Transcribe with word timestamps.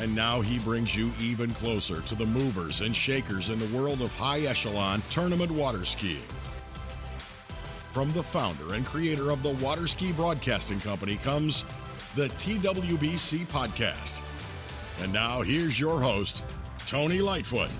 And 0.00 0.14
now 0.14 0.40
he 0.40 0.58
brings 0.58 0.96
you 0.96 1.12
even 1.20 1.50
closer 1.50 2.00
to 2.00 2.14
the 2.14 2.26
movers 2.26 2.80
and 2.80 2.94
shakers 2.94 3.50
in 3.50 3.58
the 3.58 3.76
world 3.76 4.00
of 4.02 4.16
high 4.16 4.40
echelon 4.40 5.02
tournament 5.10 5.50
water 5.50 5.84
skiing. 5.84 6.22
From 7.92 8.12
the 8.12 8.22
founder 8.22 8.74
and 8.74 8.84
creator 8.84 9.30
of 9.30 9.42
the 9.44 9.50
Water 9.64 9.86
Ski 9.86 10.10
Broadcasting 10.10 10.80
Company 10.80 11.14
comes 11.16 11.64
the 12.16 12.26
TWBC 12.26 13.46
Podcast. 13.46 14.22
And 15.00 15.12
now 15.12 15.42
here's 15.42 15.78
your 15.78 16.00
host, 16.00 16.44
Tony 16.86 17.20
Lightfoot. 17.20 17.70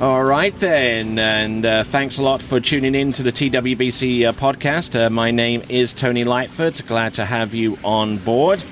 All 0.00 0.24
right, 0.24 0.54
then, 0.60 1.18
and 1.18 1.64
uh, 1.64 1.82
thanks 1.84 2.18
a 2.18 2.22
lot 2.22 2.42
for 2.42 2.60
tuning 2.60 2.94
in 2.94 3.12
to 3.12 3.22
the 3.22 3.32
TWBC 3.32 4.28
uh, 4.28 4.32
podcast. 4.32 4.94
Uh, 4.94 5.08
my 5.08 5.30
name 5.30 5.62
is 5.68 5.92
Tony 5.94 6.22
Lightfoot. 6.22 6.82
Glad 6.86 7.14
to 7.14 7.24
have 7.24 7.54
you 7.54 7.78
on 7.82 8.18
board. 8.18 8.62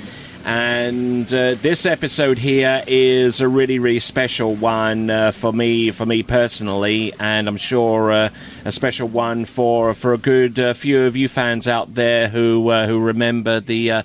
And 0.45 1.33
uh, 1.33 1.55
this 1.55 1.87
episode 1.87 2.39
here 2.39 2.85
is 2.87 3.41
a 3.41 3.49
really, 3.49 3.79
really 3.79 3.99
special 3.99 4.55
one 4.55 5.09
uh, 5.09 5.31
for 5.31 5.55
me, 5.55 5.91
for 5.91 6.05
me 6.05 6.23
personally, 6.23 7.15
and 7.19 7.49
I'm 7.49 7.57
sure 7.57 8.13
uh, 8.13 8.29
a 8.67 8.71
special 8.71 9.09
one 9.09 9.47
for 9.47 9.95
for 9.95 10.13
a 10.13 10.19
good 10.19 10.59
uh, 10.59 10.75
few 10.75 11.05
of 11.05 11.17
you 11.17 11.29
fans 11.29 11.67
out 11.67 11.95
there 11.95 12.29
who 12.29 12.69
uh, 12.69 12.87
who 12.87 13.01
remember 13.01 13.59
the 13.59 13.91
uh, 13.91 14.03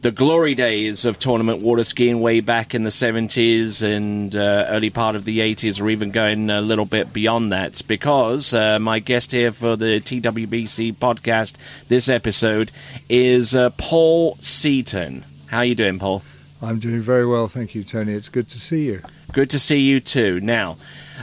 the 0.00 0.10
glory 0.10 0.54
days 0.54 1.04
of 1.04 1.18
tournament 1.18 1.60
water 1.60 1.84
skiing 1.84 2.20
way 2.20 2.40
back 2.40 2.74
in 2.74 2.84
the 2.84 2.90
70s 2.90 3.82
and 3.82 4.34
uh, 4.34 4.64
early 4.68 4.88
part 4.88 5.14
of 5.14 5.26
the 5.26 5.40
80s, 5.40 5.78
or 5.80 5.90
even 5.90 6.10
going 6.10 6.48
a 6.48 6.62
little 6.62 6.86
bit 6.86 7.12
beyond 7.12 7.52
that. 7.52 7.82
Because 7.86 8.54
uh, 8.54 8.78
my 8.78 8.98
guest 8.98 9.32
here 9.32 9.52
for 9.52 9.76
the 9.76 10.00
TWBC 10.00 10.94
podcast 10.94 11.56
this 11.88 12.08
episode 12.08 12.70
is 13.10 13.54
uh, 13.54 13.70
Paul 13.70 14.36
Seaton. 14.40 15.24
How 15.56 15.60
are 15.60 15.64
you 15.64 15.74
doing, 15.74 15.98
Paul? 15.98 16.22
I'm 16.60 16.78
doing 16.78 17.00
very 17.00 17.26
well, 17.26 17.48
thank 17.48 17.74
you, 17.74 17.82
Tony. 17.82 18.12
It's 18.12 18.28
good 18.28 18.46
to 18.50 18.60
see 18.60 18.84
you. 18.84 19.00
Good 19.32 19.48
to 19.48 19.58
see 19.58 19.78
you 19.78 20.00
too. 20.00 20.38
Now, 20.40 20.76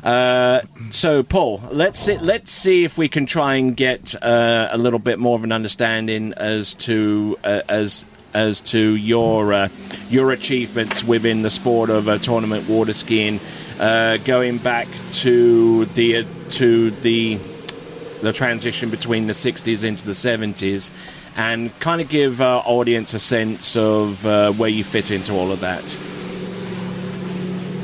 uh, 0.03 0.61
so 0.89 1.21
Paul, 1.21 1.61
let's 1.69 1.99
see, 1.99 2.17
let's 2.17 2.49
see 2.49 2.83
if 2.83 2.97
we 2.97 3.07
can 3.07 3.27
try 3.27 3.57
and 3.57 3.77
get 3.77 4.15
uh, 4.23 4.69
a 4.71 4.77
little 4.79 4.97
bit 4.97 5.19
more 5.19 5.35
of 5.37 5.43
an 5.43 5.51
understanding 5.51 6.33
as 6.35 6.73
to 6.89 7.37
uh, 7.43 7.61
as 7.69 8.05
as 8.33 8.59
to 8.61 8.95
your 8.95 9.53
uh, 9.53 9.69
your 10.09 10.31
achievements 10.31 11.03
within 11.03 11.43
the 11.43 11.51
sport 11.51 11.91
of 11.91 12.07
uh, 12.07 12.17
tournament 12.17 12.67
water 12.67 12.93
skiing, 12.93 13.39
uh, 13.79 14.17
going 14.25 14.57
back 14.57 14.87
to 15.11 15.85
the 15.85 16.25
to 16.49 16.89
the 16.89 17.37
the 18.23 18.33
transition 18.33 18.89
between 18.89 19.27
the 19.27 19.33
60s 19.33 19.83
into 19.83 20.05
the 20.05 20.13
70s 20.13 20.89
and 21.35 21.77
kind 21.79 22.01
of 22.01 22.09
give 22.09 22.41
our 22.41 22.61
audience 22.65 23.13
a 23.13 23.19
sense 23.19 23.75
of 23.75 24.25
uh, 24.25 24.51
where 24.53 24.69
you 24.69 24.83
fit 24.83 25.11
into 25.11 25.33
all 25.33 25.51
of 25.51 25.59
that. 25.61 25.97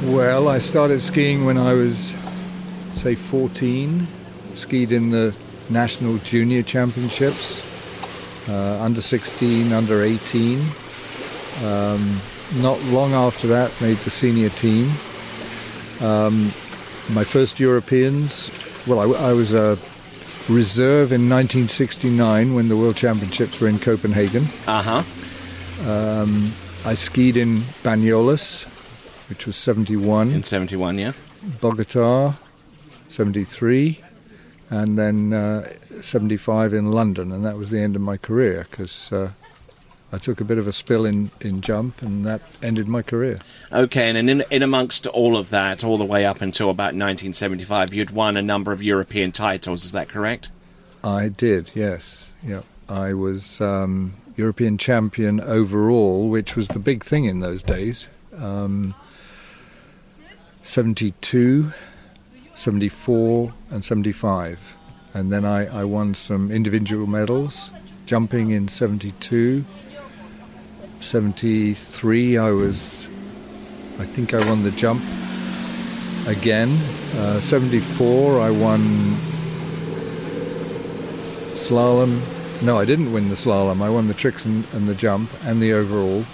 Well, 0.03 0.47
I 0.47 0.59
started 0.59 1.01
skiing 1.01 1.45
when 1.45 1.57
I 1.57 1.73
was, 1.73 2.15
say, 2.91 3.15
14. 3.15 4.07
Skied 4.53 4.91
in 4.91 5.09
the 5.09 5.33
National 5.69 6.17
Junior 6.19 6.63
Championships, 6.63 7.61
uh, 8.47 8.79
under 8.81 9.01
16, 9.01 9.71
under 9.71 10.03
18. 10.03 10.61
Um, 11.63 12.19
not 12.55 12.81
long 12.85 13.13
after 13.13 13.47
that, 13.47 13.71
made 13.81 13.97
the 13.97 14.09
senior 14.09 14.49
team. 14.49 14.91
Um, 16.01 16.51
my 17.09 17.23
first 17.23 17.59
Europeans, 17.59 18.49
well, 18.87 18.99
I, 18.99 19.29
I 19.29 19.33
was 19.33 19.53
a 19.53 19.77
reserve 20.49 21.11
in 21.11 21.29
1969 21.29 22.53
when 22.53 22.67
the 22.67 22.75
World 22.75 22.95
Championships 22.95 23.59
were 23.59 23.67
in 23.67 23.79
Copenhagen. 23.79 24.47
Uh 24.67 24.81
huh. 24.81 25.89
Um, 25.89 26.53
I 26.85 26.93
skied 26.95 27.37
in 27.37 27.61
Banyoles, 27.83 28.65
which 29.29 29.45
was 29.45 29.55
71. 29.55 30.31
In 30.31 30.43
71, 30.43 30.97
yeah. 30.97 31.13
Bogota, 31.61 32.33
73, 33.07 34.01
and 34.69 34.97
then 34.97 35.33
uh, 35.33 35.71
75 36.01 36.73
in 36.73 36.91
London, 36.91 37.31
and 37.31 37.45
that 37.45 37.57
was 37.57 37.69
the 37.69 37.79
end 37.79 37.95
of 37.95 38.01
my 38.01 38.17
career 38.17 38.67
because 38.69 39.11
uh, 39.11 39.31
I 40.11 40.17
took 40.17 40.41
a 40.41 40.43
bit 40.43 40.57
of 40.57 40.67
a 40.67 40.71
spill 40.71 41.05
in, 41.05 41.29
in 41.39 41.61
jump, 41.61 42.01
and 42.01 42.25
that 42.25 42.41
ended 42.63 42.87
my 42.87 43.01
career. 43.01 43.37
Okay, 43.71 44.09
and 44.09 44.29
in, 44.29 44.43
in 44.49 44.63
amongst 44.63 45.05
all 45.05 45.37
of 45.37 45.49
that, 45.51 45.83
all 45.83 45.97
the 45.97 46.05
way 46.05 46.25
up 46.25 46.41
until 46.41 46.69
about 46.69 46.95
1975, 46.95 47.93
you'd 47.93 48.09
won 48.09 48.35
a 48.35 48.41
number 48.41 48.71
of 48.71 48.81
European 48.81 49.31
titles, 49.31 49.85
is 49.85 49.91
that 49.91 50.09
correct? 50.09 50.51
I 51.03 51.29
did, 51.29 51.69
yes. 51.75 52.31
Yep. 52.43 52.65
I 52.89 53.13
was 53.13 53.61
um, 53.61 54.15
European 54.35 54.77
champion 54.77 55.39
overall, 55.41 56.29
which 56.29 56.55
was 56.55 56.69
the 56.69 56.79
big 56.79 57.03
thing 57.03 57.25
in 57.25 57.39
those 57.39 57.61
days. 57.61 58.09
Um, 58.35 58.95
72, 60.63 61.71
74, 62.55 63.53
and 63.69 63.83
75. 63.83 64.59
And 65.13 65.31
then 65.31 65.45
I, 65.45 65.81
I 65.81 65.83
won 65.83 66.13
some 66.13 66.51
individual 66.51 67.07
medals, 67.07 67.71
jumping 68.05 68.51
in 68.51 68.67
72. 68.67 69.65
73, 70.99 72.37
I 72.37 72.51
was, 72.51 73.09
I 73.99 74.05
think 74.05 74.33
I 74.33 74.45
won 74.47 74.63
the 74.63 74.71
jump 74.71 75.01
again. 76.27 76.77
Uh, 77.15 77.39
74, 77.39 78.39
I 78.39 78.49
won 78.49 79.15
slalom. 81.53 82.21
No, 82.61 82.77
I 82.77 82.85
didn't 82.85 83.13
win 83.13 83.29
the 83.29 83.35
slalom. 83.35 83.81
I 83.81 83.89
won 83.89 84.07
the 84.07 84.13
tricks 84.13 84.45
and, 84.45 84.65
and 84.73 84.87
the 84.87 84.95
jump 84.95 85.29
and 85.45 85.61
the 85.61 85.73
overall. 85.73 86.25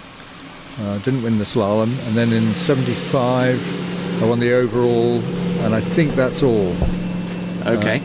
Uh, 0.80 0.98
didn't 0.98 1.22
win 1.22 1.38
the 1.38 1.44
slalom. 1.44 1.88
And 2.06 2.16
then 2.16 2.32
in 2.32 2.54
75, 2.54 4.22
I 4.22 4.26
won 4.26 4.40
the 4.40 4.52
overall, 4.52 5.20
and 5.64 5.74
I 5.74 5.80
think 5.80 6.14
that's 6.14 6.42
all. 6.42 6.74
Okay. 7.66 8.02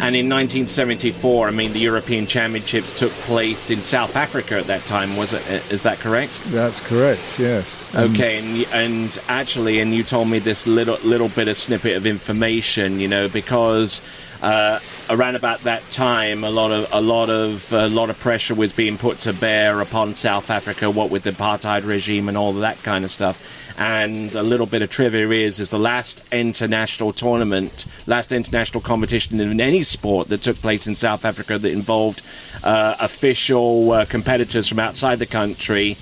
And 0.00 0.14
in 0.14 0.28
1974, 0.28 1.48
I 1.48 1.50
mean, 1.50 1.72
the 1.72 1.80
European 1.80 2.26
Championships 2.26 2.92
took 2.92 3.10
place 3.12 3.70
in 3.70 3.82
South 3.82 4.14
Africa 4.14 4.56
at 4.58 4.66
that 4.66 4.86
time, 4.86 5.16
was 5.16 5.32
it? 5.32 5.42
uh, 5.50 5.60
that 5.82 5.98
correct? 5.98 6.40
That's 6.46 6.80
correct, 6.80 7.38
yes. 7.38 7.84
Um, 7.94 8.12
Okay, 8.12 8.38
and, 8.38 8.72
and 8.72 9.18
actually, 9.28 9.80
and 9.80 9.92
you 9.92 10.04
told 10.04 10.28
me 10.28 10.38
this 10.38 10.66
little 10.66 10.98
little 11.02 11.28
bit 11.28 11.48
of 11.48 11.56
snippet 11.56 11.96
of 11.96 12.06
information, 12.06 13.00
you 13.00 13.08
know, 13.08 13.28
because 13.28 14.00
uh, 14.40 14.78
around 15.10 15.36
about 15.36 15.60
that 15.60 15.88
time, 15.90 16.44
a 16.44 16.50
lot 16.50 16.70
of 16.70 16.88
a 16.92 17.00
lot 17.00 17.30
of 17.30 17.72
a 17.72 17.88
lot 17.88 18.10
of 18.10 18.18
pressure 18.18 18.54
was 18.54 18.72
being 18.72 18.98
put 18.98 19.20
to 19.20 19.32
bear 19.32 19.80
upon 19.80 20.14
South 20.14 20.50
Africa, 20.50 20.90
what 20.90 21.10
with 21.10 21.22
the 21.22 21.30
apartheid 21.30 21.86
regime 21.86 22.28
and 22.28 22.36
all 22.36 22.50
of 22.50 22.60
that 22.60 22.82
kind 22.82 23.04
of 23.04 23.10
stuff. 23.10 23.40
And 23.78 24.34
a 24.34 24.42
little 24.42 24.66
bit 24.66 24.82
of 24.82 24.90
trivia 24.90 25.28
is 25.30 25.60
is 25.60 25.70
the 25.70 25.78
last 25.78 26.22
international 26.32 27.12
tournament, 27.12 27.86
last 28.06 28.32
international 28.32 28.80
competition 28.80 29.40
in 29.40 29.60
any 29.60 29.82
sport 29.82 30.28
that 30.28 30.42
took 30.42 30.56
place 30.56 30.86
in 30.86 30.96
South 30.96 31.24
Africa 31.24 31.58
that 31.58 31.72
involved 31.72 32.22
uh, 32.62 32.96
official 33.00 33.92
uh, 33.92 34.04
competitors 34.04 34.68
from 34.68 34.78
outside 34.78 35.18
the 35.18 35.26
country 35.26 35.96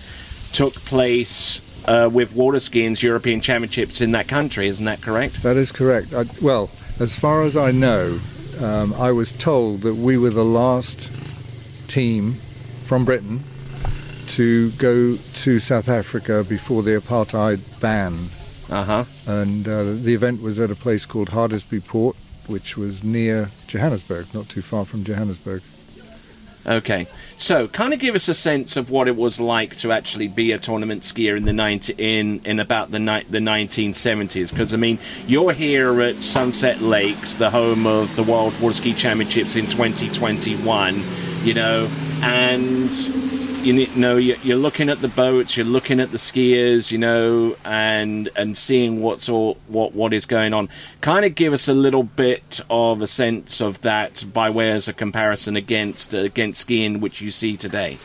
took 0.53 0.75
place 0.75 1.61
uh, 1.87 2.09
with 2.11 2.35
water 2.35 2.61
skiing's 2.61 3.03
European 3.03 3.41
Championships 3.41 4.01
in 4.01 4.13
that 4.13 4.27
country. 4.27 4.67
Isn't 4.67 4.87
that 4.87 5.03
correct? 5.03 5.43
That 5.43 5.57
is 5.57 5.71
correct. 5.71 6.15
I, 6.15 6.25
well, 6.41 6.71
as 6.99 7.15
far 7.15 7.43
as 7.43 7.57
I 7.57 7.71
know, 7.71 8.21
um, 8.63 8.95
I 8.95 9.13
was 9.13 9.33
told 9.33 9.83
that 9.83 9.95
we 9.95 10.17
were 10.17 10.31
the 10.31 10.45
last 10.45 11.13
team 11.89 12.35
from 12.83 13.05
Britain 13.05 13.45
to 14.29 14.71
go 14.73 15.17
to 15.17 15.59
South 15.59 15.89
Africa 15.89 16.45
before 16.49 16.83
the 16.83 17.01
apartheid 17.01 17.61
ban. 17.81 18.29
Uh 18.69 18.85
huh. 18.85 19.05
And 19.27 19.69
uh, 19.69 19.85
the 19.85 20.15
event 20.15 20.43
was 20.43 20.59
at 20.59 20.71
a 20.71 20.75
place 20.75 21.07
called 21.07 21.31
Hartbeespoort, 21.31 22.17
which 22.47 22.77
was 22.77 23.05
near 23.05 23.51
Johannesburg, 23.67 24.35
not 24.35 24.49
too 24.49 24.63
far 24.63 24.85
from 24.85 25.05
Johannesburg. 25.05 25.63
Okay. 26.67 27.07
So, 27.37 27.69
kind 27.69 27.95
of 27.95 28.01
give 28.01 28.15
us 28.15 28.29
a 28.29 28.35
sense 28.35 28.77
of 28.77 28.91
what 28.91 29.09
it 29.09 29.15
was 29.15 29.39
like 29.39 29.77
to 29.77 29.93
actually 29.93 30.27
be 30.27 30.53
a 30.53 30.59
tournament 30.59 31.03
skier 31.03 31.37
in 31.37 31.45
the 31.45 31.53
90, 31.53 31.95
in 31.99 32.41
in 32.45 32.59
about 32.59 32.91
the 32.91 32.99
ni- 32.99 33.25
the 33.29 33.39
1970s. 33.39 34.51
Because 34.51 34.75
I 34.75 34.77
mean, 34.77 34.99
you're 35.27 35.53
here 35.53 36.01
at 36.01 36.23
Sunset 36.23 36.81
Lakes, 36.81 37.35
the 37.35 37.51
home 37.51 37.87
of 37.87 38.17
the 38.17 38.23
World 38.23 38.59
Water 38.61 38.75
Ski 38.75 38.95
Championships 38.95 39.55
in 39.55 39.67
2021. 39.67 41.03
You 41.45 41.55
know, 41.55 41.89
and 42.23 42.91
you 43.67 43.87
know 43.97 44.17
you- 44.17 44.37
you're 44.43 44.57
looking 44.57 44.89
at 44.89 45.01
the 45.03 45.09
boats, 45.09 45.57
you're 45.57 45.67
looking 45.67 46.01
at 46.01 46.11
the 46.13 46.19
skiers, 46.19 46.91
you 46.91 46.99
know, 46.99 47.57
and 47.65 48.29
and 48.37 48.57
seeing 48.57 49.03
what's 49.03 49.29
all 49.29 49.59
what 49.67 49.95
what 49.95 50.13
is 50.13 50.25
going 50.27 50.55
on. 50.55 50.69
Kind 51.01 51.25
of 51.25 51.35
give 51.35 51.53
us 51.53 51.69
a 51.69 51.75
little 51.75 52.03
bit 52.05 52.61
of 52.71 53.03
a 53.03 53.07
sense 53.07 53.61
of 53.61 53.81
that 53.83 54.25
by 54.33 54.49
way 54.51 54.71
as 54.71 54.89
a 54.89 54.93
comparison 54.93 55.57
against 55.57 56.15
against 56.15 56.61
skiing, 56.61 57.01
which 57.01 57.21
you 57.21 57.31
see 57.31 57.57
today. 57.57 57.99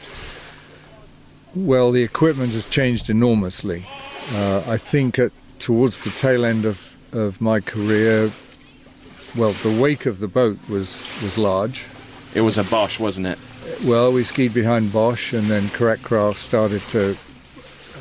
Well, 1.54 1.92
the 1.92 2.04
equipment 2.04 2.54
has 2.54 2.66
changed 2.66 3.10
enormously. 3.10 3.86
Uh, 4.34 4.63
I 4.66 4.78
think 4.78 5.19
at, 5.19 5.31
towards 5.60 5.98
the 6.04 6.10
tail 6.12 6.46
end 6.46 6.63
of, 6.66 6.96
of 7.12 7.42
my 7.42 7.60
career, 7.60 8.31
well, 9.36 9.52
the 9.52 9.72
wake 9.81 10.06
of 10.06 10.19
the 10.19 10.30
boat 10.30 10.58
was, 10.69 11.06
was 11.22 11.38
large. 11.38 11.86
It 12.34 12.42
was 12.42 12.58
a 12.58 12.63
Boesch, 12.63 13.00
wasn't 13.00 13.28
it? 13.28 13.38
Well, 13.84 14.12
we 14.12 14.24
skied 14.24 14.54
behind 14.54 14.92
Boesch, 14.92 15.38
and 15.38 15.48
then 15.48 15.69
Correct 15.69 16.04
Craft 16.04 16.38
started 16.38 16.81
to 16.90 17.18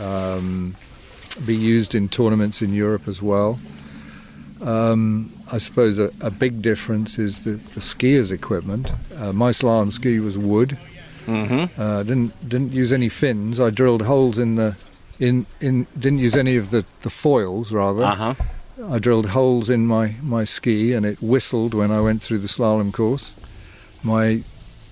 um, 0.00 0.76
be 1.44 1.56
used 1.56 1.94
in 1.94 2.08
tournaments 2.08 2.62
in 2.62 2.72
Europe 2.72 3.06
as 3.06 3.22
well. 3.22 3.60
Um, 4.60 5.32
I 5.50 5.58
suppose 5.58 5.98
a, 5.98 6.12
a, 6.20 6.30
big 6.30 6.60
difference 6.60 7.18
is 7.18 7.44
the, 7.44 7.52
the 7.52 7.80
skiers' 7.80 8.30
equipment. 8.30 8.92
Uh, 9.16 9.32
my 9.32 9.50
slalom 9.50 9.90
ski 9.90 10.20
was 10.20 10.36
wood. 10.36 10.78
Mm-hmm. 11.26 11.80
Uh, 11.80 12.02
didn't 12.02 12.48
didn't 12.48 12.72
use 12.72 12.92
any 12.92 13.08
fins. 13.08 13.58
I 13.58 13.70
drilled 13.70 14.02
holes 14.02 14.38
in 14.38 14.56
the 14.56 14.76
in 15.18 15.46
in 15.60 15.86
didn't 15.98 16.18
use 16.18 16.36
any 16.36 16.56
of 16.56 16.70
the, 16.70 16.84
the 17.02 17.10
foils 17.10 17.72
rather. 17.72 18.02
Uh 18.02 18.14
huh. 18.14 18.34
I 18.88 18.98
drilled 18.98 19.26
holes 19.26 19.68
in 19.68 19.86
my, 19.86 20.16
my 20.22 20.44
ski 20.44 20.92
and 20.94 21.04
it 21.04 21.20
whistled 21.22 21.74
when 21.74 21.90
I 21.90 22.00
went 22.00 22.22
through 22.22 22.38
the 22.38 22.48
slalom 22.48 22.92
course. 22.92 23.32
My 24.02 24.42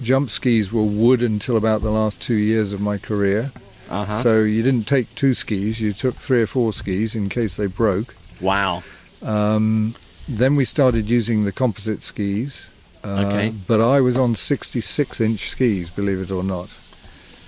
jump 0.03 0.31
skis 0.31 0.73
were 0.73 0.83
wood 0.83 1.23
until 1.23 1.56
about 1.56 1.83
the 1.83 1.91
last 1.91 2.21
two 2.21 2.35
years 2.35 2.73
of 2.73 2.81
my 2.81 2.99
career. 2.99 3.53
Uh-huh. 3.91 4.12
So 4.12 4.43
you 4.43 4.62
didn't 4.62 4.87
take 4.87 5.15
two 5.15 5.35
skis, 5.35 5.81
you 5.81 5.93
took 5.93 6.17
three 6.17 6.43
or 6.43 6.47
four 6.47 6.73
skis 6.73 7.15
in 7.15 7.29
case 7.29 7.56
they 7.56 7.67
broke. 7.67 8.15
Wow. 8.41 8.83
Um, 9.23 9.95
then 10.29 10.56
we 10.56 10.65
started 10.65 11.09
using 11.09 11.45
the 11.45 11.53
composite 11.53 12.03
skis. 12.03 12.71
Uh, 13.03 13.25
Okay. 13.27 13.55
But 13.67 13.81
I 13.81 14.00
was 14.00 14.19
on 14.19 14.35
66 14.35 15.21
inch 15.21 15.49
skis, 15.49 15.91
believe 15.91 16.21
it 16.21 16.31
or 16.31 16.43
not. 16.44 16.69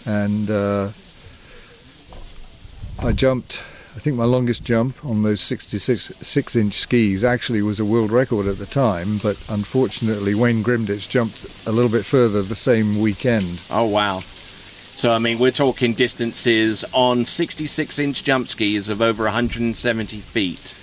And 0.06 0.50
uh, 0.50 0.90
I 2.98 3.12
jumped, 3.12 3.62
think 4.00 4.16
my 4.16 4.24
longest 4.24 4.64
jump 4.64 5.04
on 5.04 5.22
those 5.22 5.40
66 5.40 6.12
six 6.20 6.56
inch 6.56 6.74
skis 6.74 7.22
actually 7.22 7.62
was 7.62 7.78
a 7.78 7.84
world 7.84 8.10
record 8.10 8.46
at 8.46 8.58
the 8.58 8.66
time, 8.66 9.18
but 9.18 9.36
unfortunately 9.48 10.34
Wayne 10.34 10.64
Grimditch 10.64 11.08
jumped 11.08 11.46
a 11.66 11.72
little 11.72 11.90
bit 11.90 12.04
further 12.04 12.42
the 12.42 12.54
same 12.54 13.00
weekend. 13.00 13.60
Oh 13.70 13.86
wow. 13.86 14.20
So 14.20 15.12
I 15.12 15.18
mean, 15.18 15.38
we're 15.38 15.50
talking 15.50 15.94
distances 15.94 16.84
on 16.92 17.24
66 17.24 17.98
inch 17.98 18.24
jump 18.24 18.48
skis 18.48 18.88
of 18.88 19.00
over 19.00 19.24
170 19.24 20.16
feet. 20.18 20.74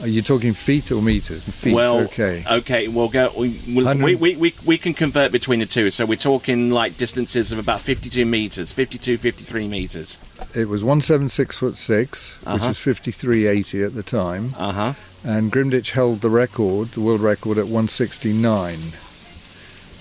Are 0.00 0.08
you 0.08 0.22
talking 0.22 0.54
feet 0.54 0.90
or 0.90 1.02
meters? 1.02 1.44
Feet, 1.44 1.74
well, 1.74 1.98
okay. 2.00 2.42
Okay, 2.50 2.88
we'll 2.88 3.08
go. 3.10 3.30
We, 3.36 3.60
we'll, 3.68 3.96
we, 3.98 4.14
we, 4.14 4.36
we, 4.36 4.54
we 4.64 4.78
can 4.78 4.94
convert 4.94 5.30
between 5.30 5.60
the 5.60 5.66
two. 5.66 5.90
So 5.90 6.06
we're 6.06 6.16
talking 6.16 6.70
like 6.70 6.96
distances 6.96 7.52
of 7.52 7.58
about 7.58 7.82
52 7.82 8.24
meters, 8.24 8.72
52, 8.72 9.18
53 9.18 9.68
meters. 9.68 10.16
It 10.54 10.68
was 10.68 10.82
176 10.82 11.58
foot 11.58 11.76
6, 11.76 12.38
which 12.40 12.46
Uh-huh. 12.46 12.70
is 12.70 12.78
53.80 12.78 13.84
at 13.86 13.94
the 13.94 14.02
time. 14.02 14.54
Uh 14.56 14.72
huh. 14.72 14.92
and 15.22 15.52
Grimditch 15.52 15.90
held 15.90 16.22
the 16.22 16.30
record, 16.30 16.92
the 16.92 17.00
world 17.00 17.20
record, 17.20 17.58
at 17.58 17.66
169. 17.66 18.78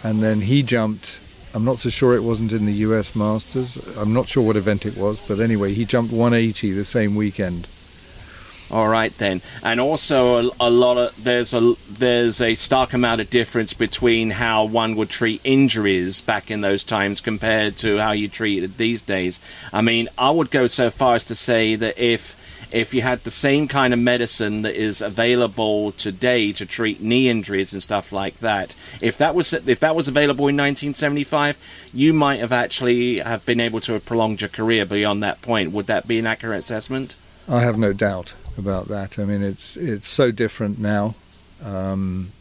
And 0.03 0.23
then 0.23 0.41
he 0.41 0.63
jumped. 0.63 1.19
I'm 1.53 1.65
not 1.65 1.79
so 1.79 1.89
sure 1.89 2.15
it 2.15 2.23
wasn't 2.23 2.53
in 2.53 2.65
the 2.67 2.73
U.S. 2.87 3.15
Masters. 3.15 3.75
I'm 3.97 4.13
not 4.13 4.27
sure 4.27 4.43
what 4.43 4.55
event 4.55 4.85
it 4.85 4.95
was, 4.95 5.19
but 5.19 5.39
anyway, 5.39 5.73
he 5.73 5.83
jumped 5.83 6.13
180 6.13 6.71
the 6.71 6.85
same 6.85 7.15
weekend. 7.15 7.67
All 8.71 8.87
right 8.87 9.15
then, 9.17 9.41
and 9.63 9.79
also 9.79 10.49
a, 10.49 10.51
a 10.59 10.69
lot 10.69 10.97
of 10.97 11.23
there's 11.23 11.55
a 11.55 11.73
there's 11.89 12.39
a 12.39 12.53
stark 12.53 12.93
amount 12.93 13.19
of 13.19 13.31
difference 13.31 13.73
between 13.73 14.31
how 14.31 14.63
one 14.63 14.95
would 14.95 15.09
treat 15.09 15.41
injuries 15.43 16.21
back 16.21 16.51
in 16.51 16.61
those 16.61 16.83
times 16.83 17.19
compared 17.19 17.77
to 17.77 17.97
how 17.97 18.11
you 18.11 18.27
treat 18.27 18.63
it 18.63 18.77
these 18.77 19.01
days. 19.01 19.39
I 19.73 19.81
mean, 19.81 20.07
I 20.19 20.29
would 20.29 20.51
go 20.51 20.67
so 20.67 20.91
far 20.91 21.15
as 21.15 21.25
to 21.25 21.35
say 21.35 21.75
that 21.75 21.97
if 21.97 22.35
if 22.71 22.93
you 22.93 23.01
had 23.01 23.23
the 23.23 23.31
same 23.31 23.67
kind 23.67 23.91
of 23.91 23.99
medicine 23.99 24.61
that 24.61 24.75
is 24.75 25.01
available 25.01 25.91
today 25.93 26.51
to 26.53 26.63
treat 26.63 27.01
knee 27.01 27.27
injuries 27.27 27.73
and 27.73 27.81
stuff 27.81 28.11
like 28.11 28.39
that, 28.39 28.75
if 29.01 29.17
that 29.17 29.33
was 29.33 29.51
if 29.51 29.79
that 29.79 29.95
was 29.95 30.07
available 30.07 30.47
in 30.47 30.55
1975, 30.55 31.57
you 31.91 32.13
might 32.13 32.39
have 32.39 32.51
actually 32.51 33.17
have 33.17 33.43
been 33.47 33.59
able 33.59 33.81
to 33.81 33.93
have 33.93 34.05
prolonged 34.05 34.41
your 34.41 34.49
career 34.49 34.85
beyond 34.85 35.23
that 35.23 35.41
point. 35.41 35.71
Would 35.71 35.87
that 35.87 36.07
be 36.07 36.19
an 36.19 36.27
accurate 36.27 36.59
assessment? 36.59 37.15
I 37.49 37.61
have 37.61 37.77
no 37.77 37.93
doubt 37.93 38.35
about 38.57 38.87
that. 38.89 39.17
I 39.17 39.25
mean, 39.25 39.41
it's 39.41 39.75
it's 39.75 40.07
so 40.07 40.31
different 40.31 40.79
now. 40.79 41.15
Um, 41.63 42.31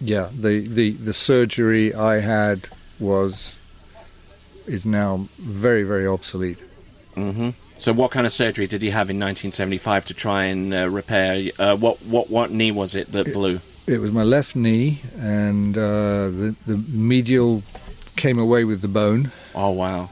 yeah, 0.00 0.28
the, 0.32 0.60
the, 0.68 0.92
the 0.92 1.12
surgery 1.12 1.92
I 1.92 2.20
had 2.20 2.68
was 3.00 3.56
is 4.66 4.84
now 4.86 5.28
very 5.38 5.82
very 5.82 6.06
obsolete. 6.06 6.58
hmm 7.14 7.50
So, 7.78 7.92
what 7.92 8.10
kind 8.10 8.26
of 8.26 8.32
surgery 8.32 8.66
did 8.66 8.82
he 8.82 8.90
have 8.90 9.10
in 9.10 9.16
1975 9.18 10.04
to 10.06 10.14
try 10.14 10.44
and 10.44 10.74
uh, 10.74 10.88
repair? 10.90 11.50
Uh, 11.58 11.76
what 11.76 12.02
what 12.02 12.28
what 12.30 12.50
knee 12.50 12.70
was 12.70 12.94
it 12.94 13.12
that 13.12 13.32
blew? 13.32 13.60
It 13.86 14.00
was 14.00 14.12
my 14.12 14.22
left 14.22 14.54
knee, 14.54 15.00
and 15.18 15.76
uh, 15.78 16.28
the 16.28 16.54
the 16.66 16.76
medial 16.76 17.62
came 18.16 18.38
away 18.38 18.64
with 18.64 18.82
the 18.82 18.88
bone. 18.88 19.32
Oh 19.54 19.70
wow! 19.70 20.10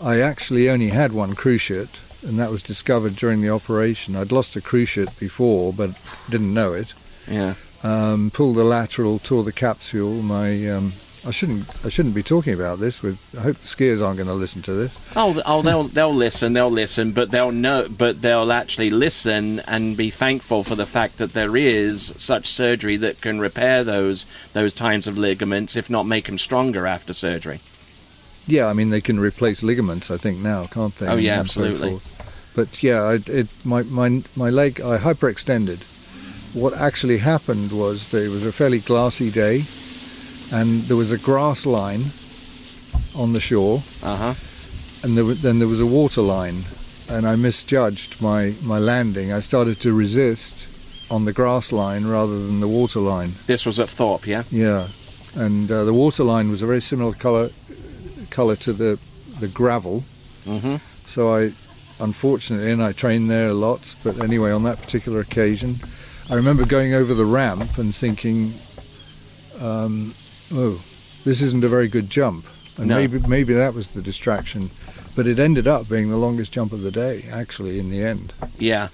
I 0.00 0.20
actually 0.20 0.68
only 0.68 0.88
had 0.88 1.12
one 1.12 1.34
cruciate, 1.34 2.00
and 2.22 2.38
that 2.38 2.50
was 2.50 2.62
discovered 2.62 3.16
during 3.16 3.40
the 3.42 3.50
operation. 3.50 4.16
I'd 4.16 4.32
lost 4.32 4.56
a 4.56 4.60
cruciate 4.60 5.18
before, 5.18 5.72
but 5.72 5.90
didn't 6.30 6.54
know 6.54 6.72
it. 6.72 6.94
Yeah. 7.28 7.54
Um, 7.82 8.30
pulled 8.30 8.56
the 8.56 8.64
lateral, 8.64 9.18
tore 9.18 9.42
the 9.42 9.52
capsule. 9.52 10.22
My 10.22 10.68
um, 10.68 10.92
I 11.26 11.30
shouldn't 11.30 11.68
I 11.84 11.88
shouldn't 11.88 12.14
be 12.14 12.22
talking 12.22 12.54
about 12.54 12.78
this. 12.80 13.02
With 13.02 13.18
I 13.36 13.42
hope 13.42 13.58
the 13.58 13.66
skiers 13.66 14.04
aren't 14.04 14.16
going 14.18 14.28
to 14.28 14.34
listen 14.34 14.62
to 14.62 14.72
this. 14.72 14.98
Oh, 15.14 15.40
oh, 15.46 15.62
they'll 15.62 15.84
they'll 15.84 16.14
listen, 16.14 16.52
they'll 16.52 16.70
listen, 16.70 17.12
but 17.12 17.30
they'll 17.30 17.52
know, 17.52 17.88
but 17.88 18.22
they'll 18.22 18.52
actually 18.52 18.90
listen 18.90 19.60
and 19.60 19.96
be 19.96 20.10
thankful 20.10 20.64
for 20.64 20.74
the 20.74 20.86
fact 20.86 21.18
that 21.18 21.32
there 21.32 21.56
is 21.56 22.12
such 22.16 22.46
surgery 22.46 22.96
that 22.98 23.20
can 23.20 23.40
repair 23.40 23.84
those 23.84 24.26
those 24.52 24.74
times 24.74 25.06
of 25.06 25.16
ligaments, 25.18 25.76
if 25.76 25.88
not 25.88 26.06
make 26.06 26.26
them 26.26 26.38
stronger 26.38 26.86
after 26.86 27.12
surgery. 27.12 27.60
Yeah, 28.46 28.66
I 28.66 28.72
mean 28.72 28.90
they 28.90 29.00
can 29.00 29.20
replace 29.20 29.62
ligaments. 29.62 30.10
I 30.10 30.16
think 30.16 30.38
now, 30.38 30.66
can't 30.66 30.96
they? 30.96 31.06
Oh, 31.06 31.16
yeah, 31.16 31.40
And 31.40 31.50
so 31.50 31.62
absolutely. 31.62 31.90
forth. 31.90 32.11
But 32.54 32.82
yeah, 32.82 33.02
I, 33.02 33.14
it 33.26 33.48
my 33.64 33.82
my 33.84 34.22
my 34.36 34.50
leg 34.50 34.80
I 34.80 34.98
hyperextended. 34.98 35.80
What 36.54 36.74
actually 36.74 37.18
happened 37.18 37.72
was 37.72 38.08
that 38.08 38.22
it 38.22 38.28
was 38.28 38.44
a 38.44 38.52
fairly 38.52 38.78
glassy 38.80 39.30
day, 39.30 39.64
and 40.52 40.82
there 40.82 40.96
was 40.98 41.10
a 41.10 41.18
grass 41.18 41.64
line 41.64 42.04
on 43.14 43.32
the 43.32 43.40
shore, 43.40 43.82
Uh 44.02 44.16
huh. 44.16 44.34
and 45.02 45.16
there, 45.16 45.24
then 45.34 45.58
there 45.58 45.68
was 45.68 45.80
a 45.80 45.86
water 45.86 46.20
line, 46.22 46.64
and 47.08 47.26
I 47.26 47.36
misjudged 47.36 48.20
my 48.20 48.54
my 48.62 48.78
landing. 48.78 49.32
I 49.32 49.40
started 49.40 49.80
to 49.80 49.92
resist 49.94 50.68
on 51.10 51.24
the 51.24 51.32
grass 51.32 51.72
line 51.72 52.06
rather 52.06 52.38
than 52.38 52.60
the 52.60 52.68
water 52.68 53.00
line. 53.00 53.32
This 53.46 53.64
was 53.66 53.78
at 53.80 53.88
Thorpe, 53.88 54.26
yeah. 54.26 54.44
Yeah, 54.50 54.88
and 55.34 55.70
uh, 55.70 55.84
the 55.84 55.92
water 55.94 56.24
line 56.24 56.50
was 56.50 56.62
a 56.62 56.66
very 56.66 56.80
similar 56.82 57.14
color 57.14 57.48
color 58.30 58.56
to 58.56 58.72
the 58.74 58.98
the 59.40 59.48
gravel. 59.48 60.04
Mm-hmm. 60.44 60.76
So 61.06 61.34
I, 61.34 61.52
unfortunately, 62.02 62.70
and 62.70 62.82
I 62.82 62.92
trained 62.92 63.30
there 63.30 63.48
a 63.48 63.54
lot. 63.54 63.94
But 64.04 64.22
anyway, 64.22 64.50
on 64.50 64.62
that 64.64 64.80
particular 64.80 65.20
occasion, 65.20 65.80
I 66.30 66.34
remember 66.34 66.64
going 66.64 66.94
over 66.94 67.14
the 67.14 67.24
ramp 67.24 67.78
and 67.78 67.94
thinking, 67.94 68.54
um, 69.60 70.14
"Oh, 70.52 70.82
this 71.24 71.40
isn't 71.40 71.64
a 71.64 71.68
very 71.68 71.88
good 71.88 72.10
jump." 72.10 72.46
And 72.76 72.88
No. 72.88 72.96
maybe 72.96 73.18
maybe 73.26 73.54
that 73.54 73.74
was 73.74 73.88
the 73.88 74.02
distraction. 74.02 74.70
But 75.14 75.26
it 75.26 75.38
ended 75.38 75.66
up 75.68 75.88
being 75.90 76.08
the 76.08 76.16
longest 76.16 76.52
jump 76.52 76.72
of 76.72 76.80
the 76.80 76.90
day, 76.90 77.26
actually, 77.30 77.78
in 77.78 77.90
the 77.90 78.02
end. 78.02 78.32
Yeah. 78.58 78.88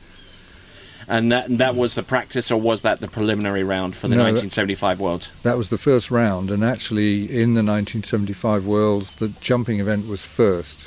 And 1.11 1.33
that 1.33 1.57
that 1.59 1.75
was 1.77 1.95
the 1.95 2.03
practice, 2.03 2.50
or 2.50 2.61
was 2.61 2.83
that 2.83 3.00
the 3.00 3.09
preliminary 3.09 3.62
round 3.65 3.95
for 3.97 4.09
the 4.09 4.17
No, 4.17 4.25
that- 4.25 4.33
1975 4.35 5.00
World? 5.00 5.29
That 5.43 5.57
was 5.57 5.69
the 5.71 5.79
first 5.79 6.11
round, 6.11 6.50
and 6.50 6.62
actually, 6.62 7.25
in 7.41 7.55
the 7.55 7.62
1975 7.62 8.67
Worlds, 8.67 9.12
the 9.12 9.29
jumping 9.41 9.81
event 9.81 10.07
was 10.09 10.25
first. 10.25 10.87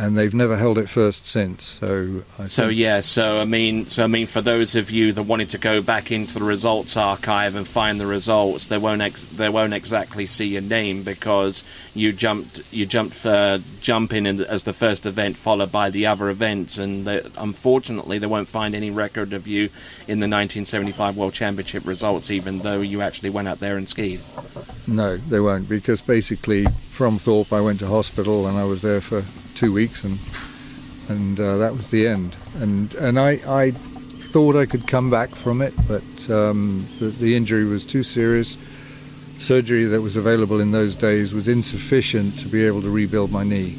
And 0.00 0.16
they've 0.16 0.32
never 0.32 0.56
held 0.56 0.78
it 0.78 0.88
first 0.88 1.26
since. 1.26 1.64
So, 1.64 2.22
I 2.38 2.44
So 2.44 2.68
yeah, 2.68 3.00
so 3.00 3.40
I 3.40 3.44
mean, 3.44 3.86
so 3.86 4.04
I 4.04 4.06
mean, 4.06 4.28
for 4.28 4.40
those 4.40 4.76
of 4.76 4.92
you 4.92 5.12
that 5.12 5.24
wanted 5.24 5.48
to 5.50 5.58
go 5.58 5.82
back 5.82 6.12
into 6.12 6.38
the 6.38 6.44
results 6.44 6.96
archive 6.96 7.56
and 7.56 7.66
find 7.66 8.00
the 8.00 8.06
results, 8.06 8.66
they 8.66 8.78
won't 8.78 9.02
ex- 9.02 9.24
they 9.24 9.48
won't 9.48 9.74
exactly 9.74 10.24
see 10.24 10.46
your 10.46 10.62
name 10.62 11.02
because 11.02 11.64
you 11.94 12.12
jumped 12.12 12.62
you 12.72 12.86
jumped 12.86 13.26
uh, 13.26 13.58
jump 13.80 14.12
in 14.12 14.26
as 14.26 14.62
the 14.62 14.72
first 14.72 15.04
event 15.04 15.36
followed 15.36 15.72
by 15.72 15.90
the 15.90 16.06
other 16.06 16.30
events, 16.30 16.78
and 16.78 17.04
they, 17.04 17.20
unfortunately, 17.36 18.18
they 18.18 18.26
won't 18.26 18.48
find 18.48 18.76
any 18.76 18.90
record 18.90 19.32
of 19.32 19.48
you 19.48 19.64
in 20.06 20.20
the 20.20 20.28
1975 20.28 21.16
World 21.16 21.34
Championship 21.34 21.84
results, 21.84 22.30
even 22.30 22.60
though 22.60 22.80
you 22.80 23.02
actually 23.02 23.30
went 23.30 23.48
out 23.48 23.58
there 23.58 23.76
and 23.76 23.88
skied. 23.88 24.20
no, 24.86 25.16
they 25.16 25.40
won't 25.40 25.68
because 25.68 26.00
basically 26.02 26.66
from 26.88 27.18
Thorpe 27.18 27.52
I 27.52 27.60
went 27.60 27.80
to 27.80 27.88
hospital 27.88 28.46
and 28.46 28.56
I 28.56 28.64
was 28.64 28.82
there 28.82 29.00
for 29.00 29.24
two 29.58 29.72
weeks 29.72 30.04
and 30.04 30.18
and 31.08 31.40
uh, 31.40 31.56
that 31.56 31.74
was 31.74 31.88
the 31.88 32.06
end. 32.06 32.36
And 32.60 32.94
and 32.94 33.18
I, 33.18 33.40
I 33.46 33.70
thought 33.70 34.56
I 34.56 34.66
could 34.66 34.86
come 34.86 35.10
back 35.10 35.34
from 35.34 35.62
it, 35.62 35.74
but 35.88 36.30
um, 36.30 36.86
the, 36.98 37.06
the 37.06 37.34
injury 37.34 37.64
was 37.64 37.84
too 37.84 38.02
serious. 38.02 38.56
Surgery 39.38 39.84
that 39.84 40.02
was 40.02 40.16
available 40.16 40.60
in 40.60 40.72
those 40.72 40.94
days 40.94 41.32
was 41.32 41.48
insufficient 41.48 42.38
to 42.40 42.48
be 42.48 42.64
able 42.64 42.82
to 42.82 42.90
rebuild 42.90 43.30
my 43.30 43.42
knee. 43.42 43.78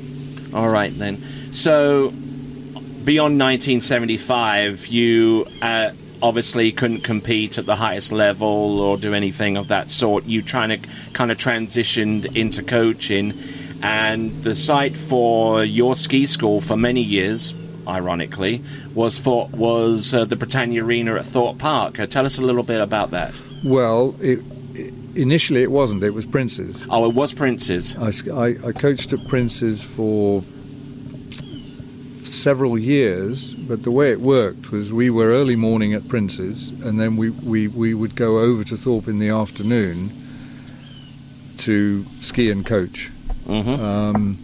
All 0.54 0.70
right 0.70 0.98
then. 0.98 1.24
So 1.52 2.10
beyond 2.10 3.40
1975, 3.40 4.88
you 4.88 5.46
uh, 5.62 5.92
obviously 6.22 6.72
couldn't 6.72 7.02
compete 7.02 7.58
at 7.58 7.66
the 7.66 7.76
highest 7.76 8.12
level 8.12 8.80
or 8.80 8.98
do 8.98 9.14
anything 9.14 9.58
of 9.58 9.68
that 9.68 9.92
sort. 9.92 10.26
You 10.26 10.42
trying 10.42 10.70
to 10.70 10.90
kind 11.14 11.32
of 11.32 11.38
transitioned 11.38 12.36
into 12.36 12.64
coaching, 12.64 13.34
and 13.82 14.44
the 14.44 14.56
site 14.56 14.96
for 14.96 15.64
your 15.64 15.96
ski 15.96 16.26
school 16.26 16.62
for 16.62 16.78
many 16.78 17.02
years. 17.02 17.54
Ironically, 17.88 18.62
was 18.94 19.18
for 19.18 19.48
was 19.48 20.14
uh, 20.14 20.24
the 20.24 20.36
Britannia 20.36 20.84
Arena 20.84 21.16
at 21.16 21.26
Thorpe 21.26 21.58
Park. 21.58 22.00
Uh, 22.00 22.06
tell 22.06 22.24
us 22.24 22.38
a 22.38 22.42
little 22.42 22.62
bit 22.62 22.82
about 22.82 23.10
that. 23.12 23.42
Well, 23.64 24.16
it, 24.22 24.40
i 24.76 24.92
initially 25.16 25.64
it 25.64 25.72
wasn't. 25.72 26.04
It 26.04 26.14
was 26.14 26.28
Prince's. 26.28 26.86
Oh, 26.92 27.10
it 27.10 27.16
was 27.16 27.34
Prince's. 27.34 27.98
I 27.98 28.72
coached 28.74 29.12
at 29.12 29.28
Prince's 29.28 29.82
for 29.82 30.44
several 32.30 32.78
years, 32.78 33.54
but 33.54 33.84
the 33.84 33.92
way 33.92 34.12
it 34.12 34.22
worked 34.22 34.72
was 34.72 34.94
we 34.94 35.10
were 35.10 35.28
early 35.28 35.56
morning 35.56 35.94
at 35.94 36.08
Prince's, 36.08 36.70
and 36.70 37.00
then 37.00 37.18
we, 37.18 37.30
we, 37.30 37.68
we 37.68 37.94
would 37.94 38.16
go 38.16 38.40
over 38.40 38.64
to 38.64 38.78
Thorpe 38.78 39.08
in 39.08 39.20
the 39.20 39.30
afternoon 39.30 40.12
to 41.58 42.06
ski 42.22 42.52
and 42.52 42.66
coach. 42.66 43.12
Hmm 43.50 43.70
Um, 43.84 44.38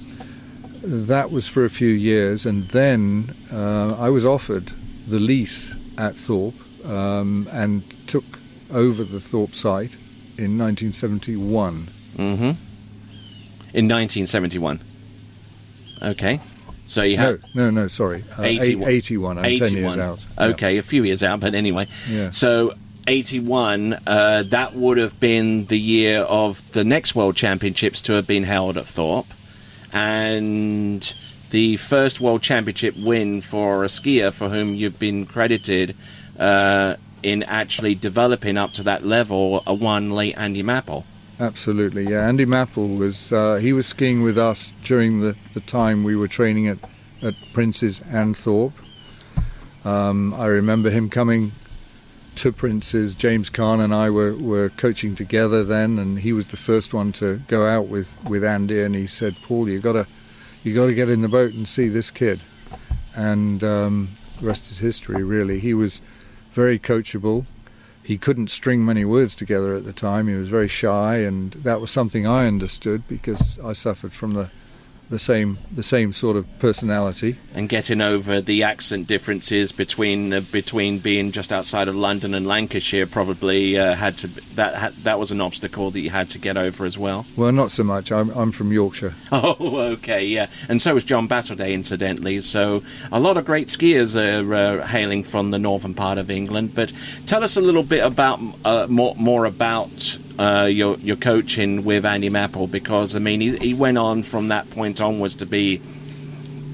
that 0.84 1.32
was 1.32 1.48
for 1.48 1.66
a 1.66 1.70
few 1.70 1.90
years, 1.90 2.46
and 2.46 2.68
then 2.68 3.34
uh, 3.52 3.96
I 3.98 4.10
was 4.10 4.26
offered 4.26 4.72
the 5.08 5.20
lease 5.20 5.76
at 5.98 6.16
Thorpe 6.16 6.56
um, 6.86 7.48
and 7.52 7.84
took 8.08 8.26
over 8.72 9.04
the 9.04 9.20
Thorpe 9.20 9.56
site 9.56 9.96
in 10.38 10.58
1971. 10.58 11.88
hmm 12.16 12.22
In 13.74 13.88
1971. 13.88 14.80
Okay. 16.02 16.40
So 16.86 17.02
you 17.02 17.18
No, 17.18 17.24
had 17.24 17.40
no, 17.56 17.70
no, 17.72 17.88
sorry. 17.88 18.24
Uh, 18.38 18.44
eight- 18.44 18.62
81. 18.62 18.90
81. 18.90 19.38
I'm 19.40 19.58
10 19.58 19.74
years 19.74 19.98
out. 19.98 20.20
Okay, 20.38 20.78
a 20.78 20.84
few 20.84 21.04
years 21.04 21.24
out, 21.24 21.40
but 21.40 21.56
anyway. 21.56 21.88
Yeah. 22.10 22.30
So 22.30 22.76
81, 23.08 23.94
uh, 24.08 24.44
that 24.48 24.74
would 24.74 24.98
have 24.98 25.20
been 25.20 25.66
the 25.66 25.80
year 25.80 26.22
of 26.22 26.62
the 26.72 26.84
next 26.84 27.16
World 27.16 27.36
Championships 27.36 28.02
to 28.02 28.14
have 28.14 28.28
been 28.28 28.44
held 28.44 28.78
at 28.78 28.86
Thorpe. 28.86 29.28
And 29.94 31.14
the 31.52 31.78
first 31.78 32.20
World 32.20 32.42
Championship 32.42 32.96
win 32.98 33.42
for 33.42 33.84
a 33.84 33.88
skier 33.88 34.34
for 34.34 34.50
whom 34.50 34.74
you've 34.74 35.00
been 35.00 35.26
credited 35.26 35.96
uh, 36.40 36.96
in 37.24 37.44
actually 37.44 37.96
developing 37.96 38.58
up 38.58 38.72
to 38.74 38.84
that 38.84 39.06
level, 39.06 39.64
a 39.66 39.74
one 39.74 40.12
late 40.12 40.36
Andy 40.38 40.64
Mapple. 40.64 41.04
Absolutely, 41.40 42.06
yeah. 42.06 42.28
Andy 42.28 42.46
Mapple 42.46 42.98
was 42.98 43.32
uh, 43.32 43.56
he 43.56 43.74
was 43.74 43.86
skiing 43.86 44.22
with 44.22 44.38
us 44.38 44.74
during 44.84 45.20
the, 45.22 45.36
the 45.54 45.60
time 45.60 46.04
we 46.04 46.16
were 46.16 46.28
training 46.28 46.68
at, 46.68 46.78
at 47.22 47.36
Prince's 47.54 48.02
and 48.10 48.38
Thorpe. 48.38 48.74
Um, 49.84 50.34
I 50.34 50.48
remember 50.48 50.90
him 50.90 51.10
coming 51.10 51.52
to 52.38 52.52
Prince's. 52.52 53.16
James 53.16 53.50
Kahn 53.50 53.80
and 53.80 53.94
I 53.94 54.10
were, 54.10 54.36
were 54.36 54.70
coaching 54.70 55.16
together 55.16 55.64
then, 55.64 56.00
and 56.00 56.20
he 56.20 56.34
was 56.34 56.48
the 56.48 56.58
first 56.58 56.94
one 56.94 57.12
to 57.14 57.42
go 57.48 57.66
out 57.68 57.88
with, 57.88 58.18
with 58.24 58.44
Andy. 58.44 58.82
And 58.82 58.96
he 58.96 59.08
said, 59.08 59.36
"Paul, 59.42 59.70
you 59.70 59.80
gotta 59.80 60.08
you 60.64 60.74
gotta 60.74 60.94
get 60.94 61.10
in 61.10 61.22
the 61.22 61.28
boat 61.28 61.54
and 61.54 61.68
see 61.68 61.88
this 61.88 62.12
kid." 62.12 62.42
And 63.16 63.64
um, 63.64 64.10
the 64.40 64.48
rest 64.48 64.70
is 64.70 64.80
history, 64.80 65.24
really. 65.24 65.60
He 65.60 65.74
was 65.74 66.02
very 66.54 66.80
coachable 66.80 67.46
he 68.06 68.20
couldn't 68.20 68.52
string 68.52 68.86
many 68.86 69.04
words 69.04 69.34
together 69.34 69.74
at 69.74 69.84
the 69.84 69.92
time. 69.92 70.28
He 70.28 70.36
was 70.36 70.48
very 70.48 70.68
shy, 70.68 71.18
and 71.18 71.54
that 71.54 71.82
was 71.82 71.90
something 71.90 72.28
I 72.28 72.46
understood 72.46 73.08
because 73.08 73.58
I 73.60 73.74
suffered 73.74 74.14
from 74.14 74.34
the 74.34 74.52
the 75.10 75.20
same 75.20 75.58
the 75.72 75.84
same 75.84 76.14
sort 76.14 76.36
of 76.36 76.46
personality. 76.60 77.38
and 77.54 77.70
getting 77.70 78.02
over 78.02 78.42
the 78.42 78.64
accent 78.64 79.08
differences 79.08 79.72
between 79.72 80.34
uh, 80.34 80.42
between 80.52 81.00
being 81.00 81.32
just 81.32 81.52
outside 81.52 81.88
of 81.88 81.96
London 81.96 82.34
and 82.34 82.48
Lancashire 82.48 83.06
probably 83.06 83.78
uh, 83.78 83.96
had 83.96 84.18
to 84.18 84.28
that 84.56 84.76
had, 84.76 84.94
that 85.04 85.20
was 85.20 85.32
an 85.32 85.42
obstacle 85.42 85.92
that 85.92 86.00
you 86.00 86.10
had 86.10 86.30
to 86.30 86.40
get 86.40 86.58
over 86.58 86.86
as 86.86 86.98
well. 86.98 87.26
Well, 87.36 87.52
not 87.52 87.72
so 87.72 87.84
much. 87.84 88.12
I'm, 88.12 88.30
I'm 88.32 88.52
from 88.52 88.72
Yorkshire. 88.72 89.14
Oh, 89.32 89.78
okay, 89.94 90.26
yeah, 90.26 90.48
and 90.70 90.82
so 90.82 90.94
was 90.94 91.04
John 91.04 91.28
Battleday, 91.28 91.74
incidentally. 91.74 92.40
So 92.42 92.84
a 93.12 93.20
lot 93.20 93.36
of 93.38 93.46
great 93.46 93.68
skiers 93.68 94.16
are 94.16 94.54
uh, 94.54 94.88
hailing 94.88 95.24
from 95.24 95.52
the 95.52 95.60
northern 95.60 95.94
part 95.94 96.18
of 96.18 96.32
England. 96.32 96.74
But 96.74 96.94
tell 97.26 97.44
us 97.44 97.58
a 97.58 97.62
little 97.62 97.84
bit 97.84 98.04
about 98.04 98.40
uh, 98.64 98.88
more 98.90 99.14
more 99.18 99.46
about. 99.46 100.18
Uh, 100.38 100.66
your 100.70 100.98
your 100.98 101.16
coaching 101.16 101.86
with 101.86 102.06
Andy 102.06 102.30
Mapple 102.30 102.70
because 102.70 103.16
I 103.16 103.20
mean 103.20 103.40
he, 103.40 103.56
he 103.56 103.74
went 103.74 103.98
on 103.98 104.22
from 104.22 104.50
that 104.50 104.70
point 104.70 105.00
onwards 105.00 105.36
to 105.36 105.46
be 105.46 105.82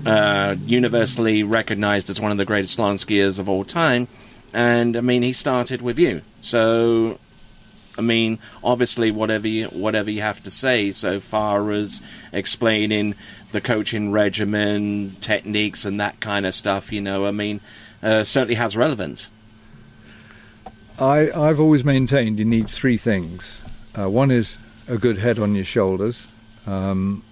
uh, 0.05 0.55
universally 0.65 1.43
recognized 1.43 2.09
as 2.09 2.19
one 2.19 2.31
of 2.31 2.39
the 2.39 2.45
greatest 2.45 2.79
slalom 2.79 2.95
skiers 2.95 3.37
of 3.37 3.47
all 3.47 3.63
time. 3.63 4.07
And 4.53 4.97
I 4.97 5.01
mean, 5.01 5.21
he 5.21 5.31
started 5.31 5.81
with 5.81 5.99
you, 5.99 6.23
so 6.39 7.19
I 7.97 8.01
mean, 8.01 8.39
obviously, 8.63 9.11
whatever 9.11 9.47
you, 9.47 9.67
whatever 9.67 10.09
you 10.09 10.21
have 10.21 10.41
to 10.43 10.51
say 10.51 10.91
so 10.91 11.19
far 11.19 11.71
as 11.71 12.01
explaining 12.31 13.15
the 13.51 13.61
coaching 13.61 14.11
regimen, 14.11 15.17
techniques, 15.19 15.85
and 15.85 15.99
that 15.99 16.19
kind 16.19 16.45
of 16.45 16.55
stuff, 16.55 16.91
you 16.91 17.01
know, 17.01 17.25
I 17.25 17.31
mean, 17.31 17.59
uh, 18.01 18.23
certainly 18.23 18.55
has 18.55 18.75
relevance. 18.75 19.29
I, 21.01 21.31
I've 21.31 21.59
always 21.59 21.83
maintained 21.83 22.37
you 22.37 22.45
need 22.45 22.69
three 22.69 22.95
things. 22.95 23.59
Uh, 23.97 24.07
one 24.07 24.29
is 24.29 24.59
a 24.87 24.99
good 24.99 25.17
head 25.17 25.39
on 25.39 25.55
your 25.55 25.65
shoulders. 25.65 26.27
Um, 26.67 27.23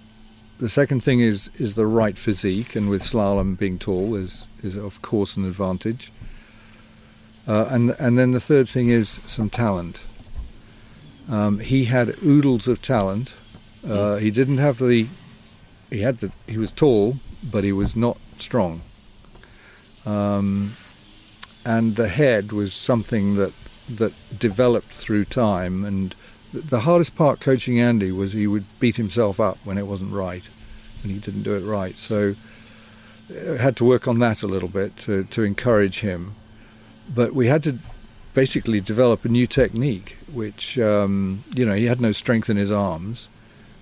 the 0.58 0.68
second 0.68 1.04
thing 1.04 1.20
is 1.20 1.50
is 1.56 1.76
the 1.76 1.86
right 1.86 2.18
physique, 2.18 2.74
and 2.74 2.90
with 2.90 3.00
slalom 3.02 3.56
being 3.56 3.78
tall 3.78 4.16
is 4.16 4.48
is 4.64 4.76
of 4.76 5.00
course 5.02 5.36
an 5.36 5.44
advantage. 5.44 6.10
Uh, 7.46 7.66
and 7.70 7.94
and 8.00 8.18
then 8.18 8.32
the 8.32 8.40
third 8.40 8.68
thing 8.68 8.88
is 8.88 9.20
some 9.24 9.48
talent. 9.48 10.00
Um, 11.30 11.60
he 11.60 11.84
had 11.84 12.16
oodles 12.24 12.66
of 12.66 12.82
talent. 12.82 13.34
Uh, 13.88 14.16
he 14.16 14.32
didn't 14.32 14.58
have 14.58 14.78
the. 14.78 15.06
He 15.90 16.00
had 16.00 16.18
the. 16.18 16.32
He 16.48 16.58
was 16.58 16.72
tall, 16.72 17.18
but 17.48 17.62
he 17.62 17.70
was 17.70 17.94
not 17.94 18.18
strong. 18.36 18.82
Um, 20.04 20.74
and 21.64 21.96
the 21.96 22.08
head 22.08 22.52
was 22.52 22.72
something 22.72 23.36
that 23.36 23.52
that 23.88 24.12
developed 24.38 24.88
through 24.88 25.24
time. 25.24 25.84
And 25.84 26.14
the 26.52 26.80
hardest 26.80 27.16
part 27.16 27.40
coaching 27.40 27.80
Andy 27.80 28.12
was 28.12 28.32
he 28.32 28.46
would 28.46 28.64
beat 28.78 28.96
himself 28.96 29.40
up 29.40 29.58
when 29.64 29.78
it 29.78 29.86
wasn't 29.86 30.12
right, 30.12 30.48
when 31.02 31.12
he 31.12 31.18
didn't 31.18 31.42
do 31.42 31.54
it 31.54 31.60
right. 31.60 31.96
So 31.98 32.34
I 33.30 33.56
had 33.56 33.76
to 33.76 33.84
work 33.84 34.08
on 34.08 34.18
that 34.20 34.42
a 34.42 34.46
little 34.46 34.68
bit 34.68 34.96
to 34.98 35.24
to 35.24 35.42
encourage 35.42 36.00
him. 36.00 36.34
But 37.12 37.34
we 37.34 37.48
had 37.48 37.62
to 37.64 37.78
basically 38.32 38.80
develop 38.80 39.24
a 39.24 39.28
new 39.28 39.46
technique, 39.46 40.16
which 40.32 40.78
um, 40.78 41.44
you 41.54 41.64
know 41.64 41.74
he 41.74 41.86
had 41.86 42.00
no 42.00 42.12
strength 42.12 42.48
in 42.48 42.56
his 42.56 42.70
arms, 42.70 43.28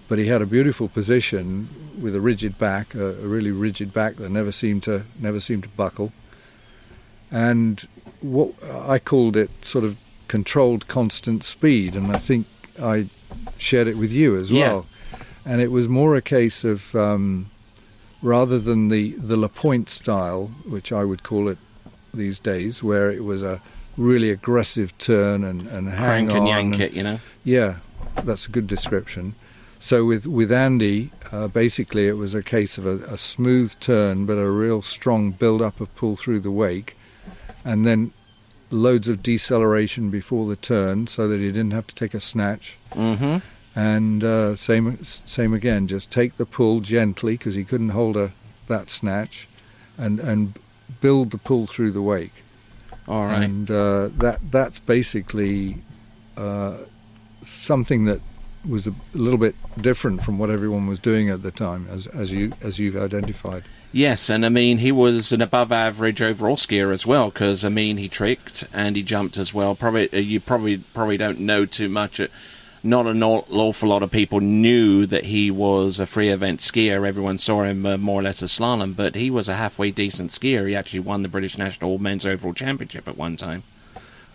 but 0.09 0.19
he 0.19 0.27
had 0.27 0.43
a 0.43 0.47
beautiful 0.47 0.89
position 0.89 1.69
with 2.01 2.15
a 2.15 2.21
rigid 2.21 2.59
back, 2.59 2.95
a, 2.95 3.09
a 3.09 3.27
really 3.27 3.51
rigid 3.51 3.93
back 3.93 4.17
that 4.17 4.31
never 4.31 4.53
seemed 4.53 4.83
to 4.85 5.05
never 5.19 5.41
seemed 5.41 5.65
to 5.65 5.69
buckle 5.71 6.13
and 7.31 7.87
what 8.21 8.53
I 8.73 8.99
called 8.99 9.37
it 9.37 9.51
sort 9.65 9.85
of 9.85 9.97
controlled 10.29 10.89
constant 10.89 11.45
speed, 11.45 11.95
and 11.95 12.11
I 12.15 12.19
think 12.19 12.47
I 12.83 13.07
shared 13.57 13.87
it 13.89 13.97
with 13.97 14.13
you 14.13 14.37
as 14.37 14.51
Yeah. 14.51 14.67
well. 14.69 14.87
And 15.45 15.61
it 15.61 15.71
was 15.71 15.89
more 15.89 16.17
a 16.17 16.23
case 16.23 16.65
of 16.65 16.95
um, 16.95 17.51
rather 18.23 18.59
than 18.59 18.89
the 18.89 19.13
the 19.13 19.37
LaPoint 19.37 19.89
style, 19.89 20.51
which 20.67 20.93
I 20.93 21.05
would 21.05 21.23
call 21.23 21.49
it 21.49 21.59
these 22.13 22.39
days, 22.39 22.83
where 22.83 23.11
it 23.11 23.25
was 23.25 23.43
a 23.43 23.61
really 23.97 24.31
aggressive 24.31 24.97
turn 24.99 25.43
and, 25.45 25.63
and 25.69 25.89
hang 25.89 26.27
Crank 26.27 26.31
and 26.31 26.39
on 26.41 26.47
yank 26.47 26.75
and- 26.75 26.83
it, 26.83 26.93
you 26.93 27.03
know. 27.03 27.19
yeah, 27.45 27.79
that's 28.25 28.47
a 28.47 28.51
good 28.51 28.67
description. 28.67 29.35
So 29.79 30.05
with 30.05 30.27
with 30.27 30.51
Andy, 30.53 31.11
uh, 31.33 31.49
basically 31.49 32.09
it 32.09 32.17
was 32.17 32.35
a 32.35 32.43
case 32.43 32.79
of 32.79 32.85
a, 32.87 32.97
a 33.15 33.17
smooth 33.17 33.75
turn, 33.81 34.27
but 34.27 34.37
a 34.39 34.51
real 34.51 34.83
strong 34.83 35.31
build 35.31 35.63
up 35.63 35.81
of 35.81 35.95
pull 35.95 36.17
through 36.17 36.41
the 36.41 36.51
wake, 36.51 36.97
and 37.65 37.85
then 37.85 38.13
loads 38.71 39.09
of 39.09 39.23
deceleration 39.23 40.11
before 40.11 40.47
the 40.47 40.57
turn, 40.57 41.07
so 41.07 41.29
that 41.29 41.41
he 41.41 41.47
didn't 41.47 41.73
have 41.73 41.87
to 41.87 41.95
take 41.95 42.15
a 42.15 42.21
snatch. 42.21 42.77
Mm-hmm. 42.93 43.39
And 43.79 44.25
uh, 44.25 44.57
same 44.57 45.03
same 45.05 45.55
again, 45.55 45.87
just 45.87 46.11
take 46.11 46.37
the 46.37 46.47
pull 46.47 46.81
gently 46.81 47.35
because 47.37 47.55
he 47.55 47.65
couldn't 47.65 47.91
hold 47.91 48.17
a 48.17 48.33
that 48.67 48.91
snatch, 48.91 49.49
and 49.97 50.19
and 50.21 50.55
build 51.01 51.31
the 51.31 51.39
pull 51.39 51.67
through 51.67 51.93
the 51.93 52.03
wake. 52.03 52.43
All 53.07 53.27
right. 53.27 53.43
And 53.43 53.71
uh, 53.71 54.09
that 54.19 54.51
that's 54.51 54.79
basically 54.79 55.79
uh, 56.37 56.79
something 57.43 58.05
that 58.05 58.21
was 58.69 58.87
a 58.87 58.95
little 59.15 59.39
bit 59.39 59.55
different 59.81 60.23
from 60.23 60.39
what 60.39 60.51
everyone 60.51 60.87
was 60.87 60.99
doing 60.99 61.31
at 61.31 61.43
the 61.43 61.51
time, 61.51 61.87
as 61.91 62.07
as 62.09 62.33
you 62.33 62.53
as 62.61 62.79
you've 62.79 62.97
identified. 62.97 63.65
Yes, 63.91 64.29
and 64.29 64.45
I 64.45 64.51
mean 64.51 64.79
he 64.79 64.93
was 64.93 65.33
an 65.33 65.41
above-average 65.41 66.21
overall 66.21 66.57
skier 66.57 66.93
as 66.93 67.07
well, 67.07 67.31
because 67.31 67.65
I 67.65 67.71
mean 67.71 67.97
he 67.97 68.09
tricked 68.09 68.65
and 68.73 68.97
he 68.97 69.03
jumped 69.03 69.39
as 69.39 69.55
well. 69.55 69.75
Probably 69.75 70.13
uh, 70.13 70.19
you 70.19 70.41
probably 70.41 70.79
probably 70.79 71.17
don't 71.17 71.41
know 71.41 71.65
too 71.65 71.89
much. 71.89 72.21
Uh, 72.21 72.29
Not 72.83 73.07
an 73.07 73.23
awful 73.23 73.89
lot 73.89 74.03
of 74.03 74.11
people 74.11 74.41
knew 74.41 75.05
that 75.07 75.25
he 75.25 75.51
was 75.51 75.99
a 75.99 76.07
free 76.07 76.29
event 76.29 76.61
skier. 76.61 77.09
Everyone 77.09 77.39
saw 77.39 77.65
him 77.65 77.85
uh, 77.85 77.97
more 77.97 78.21
or 78.21 78.23
less 78.23 78.43
as 78.43 78.53
slalom, 78.53 78.95
but 78.95 79.15
he 79.17 79.31
was 79.31 79.49
a 79.49 79.57
halfway 79.57 79.91
decent 79.91 80.31
skier. 80.31 80.69
He 80.69 80.77
actually 80.77 81.01
won 81.01 81.23
the 81.23 81.29
British 81.29 81.59
National 81.59 81.99
Men's 81.99 82.25
Overall 82.25 82.55
Championship 82.55 83.09
at 83.09 83.17
one 83.17 83.37
time. 83.37 83.65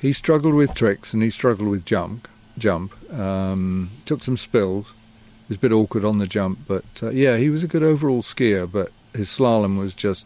He 0.02 0.12
struggled 0.12 0.56
with 0.56 0.74
tricks 0.74 1.14
and 1.14 1.24
he 1.24 1.30
struggled 1.30 1.70
with 1.70 1.86
jump. 1.86 2.28
Jump 2.58 2.92
um, 3.14 3.92
took 4.04 4.24
some 4.24 4.36
spills. 4.36 4.94
It 5.44 5.50
was 5.50 5.58
a 5.58 5.62
bit 5.62 5.72
awkward 5.72 6.04
on 6.04 6.20
the 6.20 6.28
jump, 6.28 6.60
but 6.68 6.84
uh, 7.02 7.12
yeah, 7.12 7.38
he 7.38 7.50
was 7.50 7.64
a 7.64 7.68
good 7.68 7.84
overall 7.84 8.22
skier. 8.22 8.70
But 8.70 8.92
his 9.14 9.30
slalom 9.30 9.78
was 9.78 9.94
just 9.94 10.26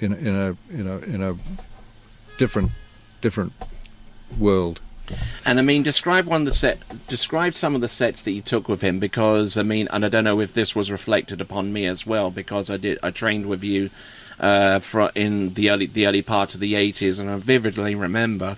in 0.00 0.12
in 0.12 0.34
a 0.34 0.56
in 0.70 0.86
a 0.86 0.98
in 0.98 1.22
a 1.22 1.36
different 2.38 2.72
different 3.20 3.52
world. 4.38 4.80
And 5.44 5.58
I 5.58 5.62
mean, 5.62 5.82
describe 5.82 6.26
one 6.26 6.42
of 6.42 6.46
the 6.46 6.52
set. 6.52 6.78
Describe 7.08 7.54
some 7.54 7.74
of 7.74 7.80
the 7.82 7.88
sets 7.88 8.22
that 8.22 8.32
you 8.32 8.40
took 8.40 8.68
with 8.68 8.80
him, 8.80 8.98
because 8.98 9.58
I 9.58 9.62
mean, 9.62 9.86
and 9.90 10.04
I 10.04 10.08
don't 10.08 10.24
know 10.24 10.40
if 10.40 10.54
this 10.54 10.74
was 10.74 10.90
reflected 10.90 11.40
upon 11.40 11.72
me 11.72 11.86
as 11.86 12.06
well, 12.06 12.30
because 12.30 12.70
I 12.70 12.78
did. 12.78 12.98
I 13.02 13.10
trained 13.10 13.46
with 13.46 13.62
you 13.62 13.90
uh, 14.40 14.78
for 14.78 15.10
in 15.14 15.54
the 15.54 15.70
early 15.70 15.86
the 15.86 16.06
early 16.06 16.22
part 16.22 16.54
of 16.54 16.60
the 16.60 16.74
eighties, 16.74 17.18
and 17.18 17.28
I 17.28 17.36
vividly 17.36 17.94
remember 17.94 18.56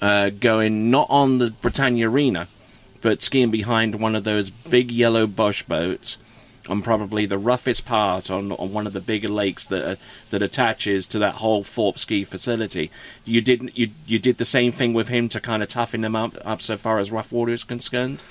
uh, 0.00 0.30
going 0.30 0.90
not 0.90 1.08
on 1.10 1.38
the 1.38 1.50
Britannia 1.50 2.08
Arena, 2.08 2.46
but 3.00 3.20
skiing 3.20 3.50
behind 3.50 3.96
one 3.96 4.14
of 4.14 4.22
those 4.22 4.50
big 4.50 4.92
yellow 4.92 5.26
Boesch 5.26 5.66
boats 5.66 6.18
on 6.68 6.82
probably 6.82 7.26
the 7.26 7.38
roughest 7.38 7.84
part 7.84 8.30
on, 8.30 8.52
on 8.52 8.72
one 8.72 8.86
of 8.86 8.92
the 8.92 9.00
bigger 9.00 9.28
lakes 9.28 9.64
that 9.66 9.98
that 10.30 10.42
attaches 10.42 11.06
to 11.08 11.18
that 11.18 11.36
whole 11.36 11.62
Thorpe 11.62 11.98
ski 11.98 12.24
facility. 12.24 12.90
You 13.24 13.40
didn't 13.40 13.76
you 13.76 13.90
you 14.06 14.18
did 14.18 14.38
the 14.38 14.44
same 14.44 14.72
thing 14.72 14.94
with 14.94 15.08
him 15.08 15.28
to 15.30 15.40
kind 15.40 15.62
of 15.62 15.68
toughen 15.68 16.04
him 16.04 16.16
up 16.16 16.36
up 16.44 16.62
so 16.62 16.76
far 16.76 16.98
as 16.98 17.10
rough 17.10 17.32
water 17.32 17.52
is 17.52 17.64
concerned. 17.64 18.22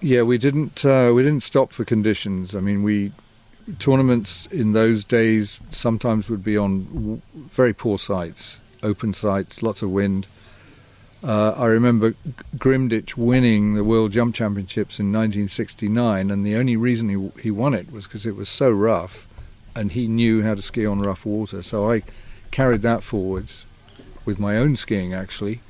Yeah, 0.00 0.22
we 0.22 0.36
didn't 0.36 0.84
uh, 0.84 1.12
we 1.14 1.22
didn't 1.22 1.42
stop 1.42 1.72
for 1.72 1.84
conditions. 1.84 2.54
I 2.54 2.60
mean, 2.60 2.82
we 2.82 3.12
tournaments 3.78 4.46
in 4.46 4.72
those 4.72 5.04
days 5.04 5.60
sometimes 5.70 6.28
would 6.28 6.44
be 6.44 6.56
on 6.56 7.22
very 7.52 7.72
poor 7.72 7.98
sites, 7.98 8.58
open 8.82 9.12
sites, 9.12 9.62
lots 9.62 9.82
of 9.82 9.90
wind. 9.90 10.26
Uh, 11.22 11.52
I 11.56 11.66
remember 11.66 12.14
Grimditch 12.56 13.16
winning 13.16 13.74
the 13.74 13.84
World 13.84 14.12
Jump 14.12 14.34
Championships 14.34 14.98
in 14.98 15.06
1969, 15.12 16.30
and 16.30 16.46
the 16.46 16.56
only 16.56 16.76
reason 16.76 17.08
he, 17.08 17.42
he 17.42 17.50
won 17.50 17.74
it 17.74 17.92
was 17.92 18.06
because 18.06 18.24
it 18.24 18.36
was 18.36 18.48
so 18.48 18.70
rough, 18.70 19.28
and 19.76 19.92
he 19.92 20.06
knew 20.08 20.42
how 20.42 20.54
to 20.54 20.62
ski 20.62 20.86
on 20.86 21.00
rough 21.00 21.26
water. 21.26 21.62
So 21.62 21.90
I 21.90 22.02
carried 22.50 22.80
that 22.82 23.02
forwards 23.02 23.66
with 24.24 24.38
my 24.38 24.56
own 24.56 24.76
skiing, 24.76 25.12
actually, 25.12 25.60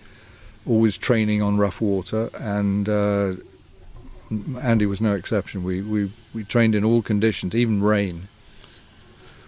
always 0.64 0.96
training 0.96 1.42
on 1.42 1.58
rough 1.58 1.80
water, 1.80 2.30
and 2.38 2.88
uh, 2.88 3.32
Andy 4.62 4.86
was 4.86 5.00
no 5.00 5.16
exception. 5.16 5.64
We, 5.64 5.82
we 5.82 6.12
we 6.32 6.44
trained 6.44 6.76
in 6.76 6.84
all 6.84 7.02
conditions, 7.02 7.56
even 7.56 7.82
rain. 7.82 8.28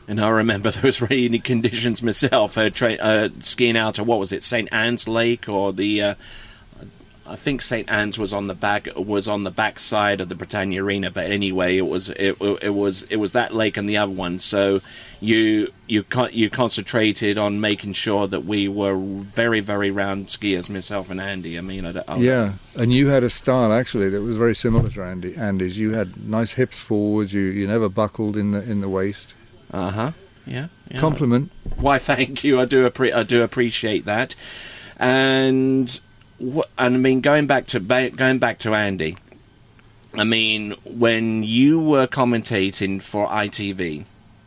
And 0.08 0.20
I 0.20 0.28
remember 0.28 0.70
those 0.72 1.00
rainy 1.00 1.38
conditions 1.38 2.02
myself. 2.02 2.58
Uh, 2.58 2.70
tra- 2.70 2.94
uh, 2.94 3.28
skiing 3.40 3.76
out 3.76 3.94
to 3.94 4.04
what 4.04 4.18
was 4.18 4.32
it, 4.32 4.42
St 4.42 4.68
Anne's 4.72 5.08
Lake, 5.08 5.48
or 5.48 5.72
the 5.72 6.02
uh, 6.02 6.14
I 7.32 7.36
think 7.36 7.62
St 7.62 7.88
Anne's 7.88 8.18
was 8.18 8.34
on 8.34 8.48
the 8.48 8.54
back 8.54 8.88
was 8.94 9.26
on 9.26 9.44
the 9.44 9.50
back 9.50 9.78
side 9.78 10.20
of 10.20 10.28
the 10.28 10.34
Britannia 10.34 10.82
Arena. 10.82 11.10
But 11.10 11.30
anyway, 11.30 11.78
it 11.78 11.86
was 11.86 12.10
it, 12.10 12.36
it 12.40 12.74
was 12.74 13.02
it 13.04 13.16
was 13.16 13.32
that 13.32 13.54
lake 13.54 13.78
and 13.78 13.88
the 13.88 13.96
other 13.96 14.12
one. 14.12 14.38
So 14.38 14.82
you 15.18 15.72
you 15.86 16.04
you 16.30 16.50
concentrated 16.50 17.38
on 17.38 17.60
making 17.60 17.94
sure 17.94 18.26
that 18.26 18.44
we 18.44 18.66
were 18.66 18.96
very 18.96 19.60
very 19.60 19.90
round 19.90 20.26
skiers, 20.26 20.68
myself 20.68 21.10
and 21.10 21.20
Andy. 21.20 21.56
I 21.56 21.62
mean, 21.62 21.86
I, 21.86 22.16
Yeah, 22.16 22.52
and 22.76 22.92
you 22.92 23.08
had 23.08 23.22
a 23.22 23.30
style 23.30 23.72
actually 23.72 24.10
that 24.10 24.20
was 24.20 24.36
very 24.36 24.54
similar 24.54 24.90
to 24.90 25.02
Andy. 25.02 25.34
Andy's. 25.34 25.78
You 25.78 25.94
had 25.94 26.28
nice 26.28 26.52
hips 26.52 26.80
forwards. 26.80 27.32
You 27.32 27.44
you 27.44 27.66
never 27.66 27.88
buckled 27.88 28.36
in 28.36 28.50
the 28.50 28.62
in 28.62 28.82
the 28.82 28.88
waist. 28.88 29.36
Uh 29.72 29.90
huh, 29.90 30.12
yeah, 30.46 30.68
yeah. 30.90 31.00
Compliment. 31.00 31.50
Why, 31.76 31.98
thank 31.98 32.44
you. 32.44 32.60
I 32.60 32.64
do 32.64 32.88
appre- 32.88 33.14
I 33.14 33.22
do 33.22 33.42
appreciate 33.42 34.04
that. 34.04 34.34
And 34.98 36.00
and 36.38 36.64
I 36.78 36.88
mean, 36.88 37.20
going 37.20 37.46
back 37.46 37.66
to 37.68 37.80
ba- 37.80 38.10
going 38.10 38.38
back 38.38 38.58
to 38.60 38.74
Andy. 38.74 39.16
I 40.14 40.24
mean, 40.24 40.74
when 40.84 41.42
you 41.42 41.80
were 41.80 42.06
commentating 42.06 43.00
for 43.00 43.28
ITV, 43.28 44.04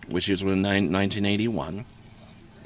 which 0.07 0.29
was 0.29 0.43
in 0.43 0.61
1981, 0.61 1.85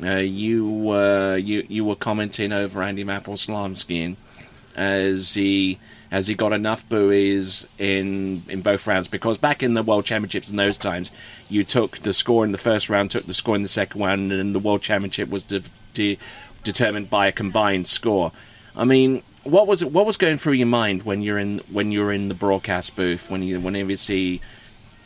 uh, 0.04 0.16
you 0.16 0.70
were 0.70 1.38
you 1.38 1.66
you 1.70 1.86
were 1.86 1.96
commenting 1.96 2.52
over 2.52 2.84
Andy 2.84 3.06
Mapple's 3.06 3.48
slalom 3.48 3.78
skiing 3.78 4.18
as 4.80 5.34
he 5.34 5.78
as 6.10 6.26
he 6.28 6.34
got 6.34 6.54
enough 6.54 6.88
buoys 6.88 7.68
in 7.78 8.42
in 8.48 8.62
both 8.62 8.88
rounds. 8.88 9.08
Because 9.08 9.38
back 9.38 9.62
in 9.62 9.74
the 9.74 9.84
world 9.84 10.06
championships 10.06 10.50
in 10.50 10.56
those 10.56 10.78
times 10.78 11.12
you 11.50 11.64
took 11.64 12.00
the 12.00 12.14
score 12.14 12.46
in 12.46 12.54
the 12.54 12.58
first 12.58 12.90
round 12.90 13.12
took 13.12 13.28
the 13.28 13.34
score 13.34 13.56
in 13.56 13.62
the 13.62 13.68
second 13.68 14.02
round 14.02 14.32
and 14.32 14.56
the 14.56 14.60
world 14.60 14.82
championship 14.82 15.30
was 15.30 15.44
de- 15.44 15.64
de- 15.94 16.18
determined 16.64 17.10
by 17.10 17.28
a 17.28 17.32
combined 17.32 17.88
score. 17.88 18.32
I 18.76 18.86
mean 18.86 19.22
what 19.44 19.68
was 19.68 19.84
what 19.84 20.06
was 20.06 20.16
going 20.16 20.38
through 20.38 20.54
your 20.54 20.68
mind 20.68 21.04
when 21.04 21.22
you're 21.22 21.38
in 21.38 21.60
when 21.70 21.92
you're 21.92 22.14
in 22.14 22.30
the 22.30 22.34
broadcast 22.34 22.96
booth 22.96 23.30
when 23.30 23.44
you 23.44 23.60
whenever 23.60 23.92
you 23.92 23.98
see 23.98 24.40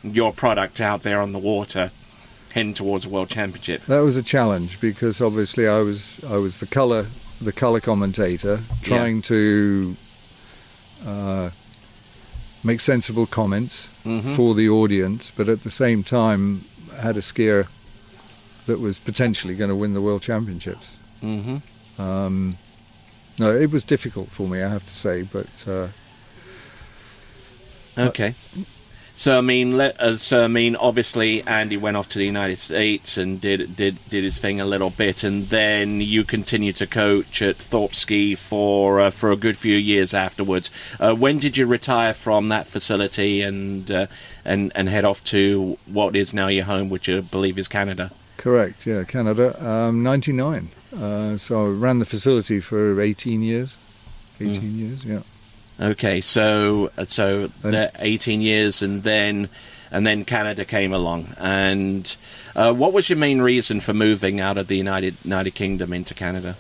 your 0.04 0.32
product 0.32 0.80
out 0.80 1.02
there 1.02 1.20
on 1.20 1.32
the 1.32 1.40
water 1.40 1.90
heading 2.52 2.76
towards 2.76 3.08
a 3.08 3.10
world 3.10 3.30
championship? 3.30 3.84
That 3.88 4.02
was 4.02 4.18
a 4.18 4.22
challenge 4.22 4.80
because 4.80 5.20
obviously 5.20 5.68
I 5.68 5.80
was 5.80 6.24
I 6.24 6.38
was 6.38 6.58
the 6.58 6.68
color 6.68 7.08
the 7.44 7.52
color 7.52 7.80
commentator 7.80 8.62
trying 8.82 9.22
to 9.24 9.96
uh, 11.06 11.50
make 12.64 12.80
sensible 12.80 13.26
comments 13.26 13.88
Mhm. 14.06 14.36
for 14.36 14.56
the 14.56 14.70
audience, 14.70 15.32
but 15.36 15.50
at 15.50 15.64
the 15.64 15.70
same 15.70 16.04
time 16.04 16.64
had 17.02 17.18
a 17.18 17.22
skier 17.22 17.68
that 18.68 18.80
was 18.80 19.00
potentially 19.00 19.56
going 19.56 19.70
to 19.70 19.76
win 19.76 19.94
the 19.94 20.02
world 20.02 20.22
championships. 20.22 20.96
hmm 21.22 21.58
Um, 22.00 22.58
no, 23.38 23.56
it 23.56 23.70
was 23.72 23.84
difficult 23.84 24.30
for 24.32 24.48
me, 24.48 24.64
I 24.64 24.70
have 24.70 24.86
to 24.86 24.94
say, 24.94 25.22
but 25.24 25.48
uh, 25.68 25.88
Okay. 27.98 28.34
So 29.16 29.38
I 29.38 29.42
mean, 29.42 29.78
let, 29.78 30.00
uh, 30.02 30.18
so 30.18 30.44
I 30.44 30.48
mean, 30.48 30.76
obviously, 30.76 31.44
Andy 31.44 31.78
went 31.78 31.98
off 31.98 32.10
to 32.10 32.18
the 32.18 32.26
United 32.26 32.58
States 32.58 33.16
and 33.16 33.40
did 33.40 33.76
did 33.76 33.98
did 34.10 34.24
his 34.24 34.40
thing 34.40 34.60
a 34.60 34.66
little 34.66 34.90
bit, 34.90 35.24
and 35.24 35.46
then 35.46 36.02
you 36.02 36.24
continued 36.24 36.76
to 36.78 36.88
coach 36.88 37.42
at 37.42 37.58
Thorpe 37.58 37.94
Ski 37.94 38.34
for 38.34 39.00
uh, 39.00 39.10
for 39.12 39.32
a 39.32 39.36
good 39.36 39.56
few 39.56 39.78
years 39.78 40.14
afterwards. 40.14 40.72
Uh, 41.00 41.14
when 41.14 41.38
did 41.38 41.58
you 41.58 41.68
retire 41.68 42.14
from 42.14 42.50
that 42.50 42.66
facility 42.66 43.42
and 43.42 43.92
uh, 43.92 44.08
and 44.44 44.72
and 44.74 44.90
head 44.90 45.06
off 45.06 45.24
to 45.26 45.78
what 45.86 46.16
is 46.16 46.34
now 46.34 46.48
your 46.48 46.66
home, 46.66 46.90
which 46.90 47.08
I 47.08 47.22
believe 47.22 47.60
is 47.60 47.68
Canada? 47.68 48.12
correct, 48.44 48.86
yeah, 48.86 49.06
Canada, 49.06 49.56
um, 49.66 50.04
99. 50.04 50.70
Uh, 50.94 51.38
so 51.38 51.66
I 51.66 51.70
ran 51.70 52.00
the 52.00 52.06
facility 52.06 52.60
for 52.60 53.00
18 53.00 53.42
years. 53.42 53.78
18 54.42 54.78
years, 54.78 55.06
yeah. 55.06 55.22
Okay, 55.80 56.22
so 56.22 56.92
so 57.08 57.50
And- 57.64 57.74
the 57.74 57.92
18 58.00 58.42
years, 58.42 58.82
and 58.82 59.04
then 59.04 59.50
and 59.92 60.06
then 60.08 60.26
Canada 60.26 60.66
came 60.66 60.94
along. 60.94 61.36
And 61.38 62.16
uh, 62.56 62.74
what 62.74 62.94
was 62.94 63.10
your 63.10 63.18
main 63.18 63.42
reason 63.42 63.80
for 63.82 63.94
moving 63.94 64.40
out 64.40 64.58
of 64.58 64.68
the 64.68 64.78
United 64.78 65.16
United 65.24 65.52
Kingdom 65.56 65.94
into 65.94 66.14
Canada? 66.14 66.56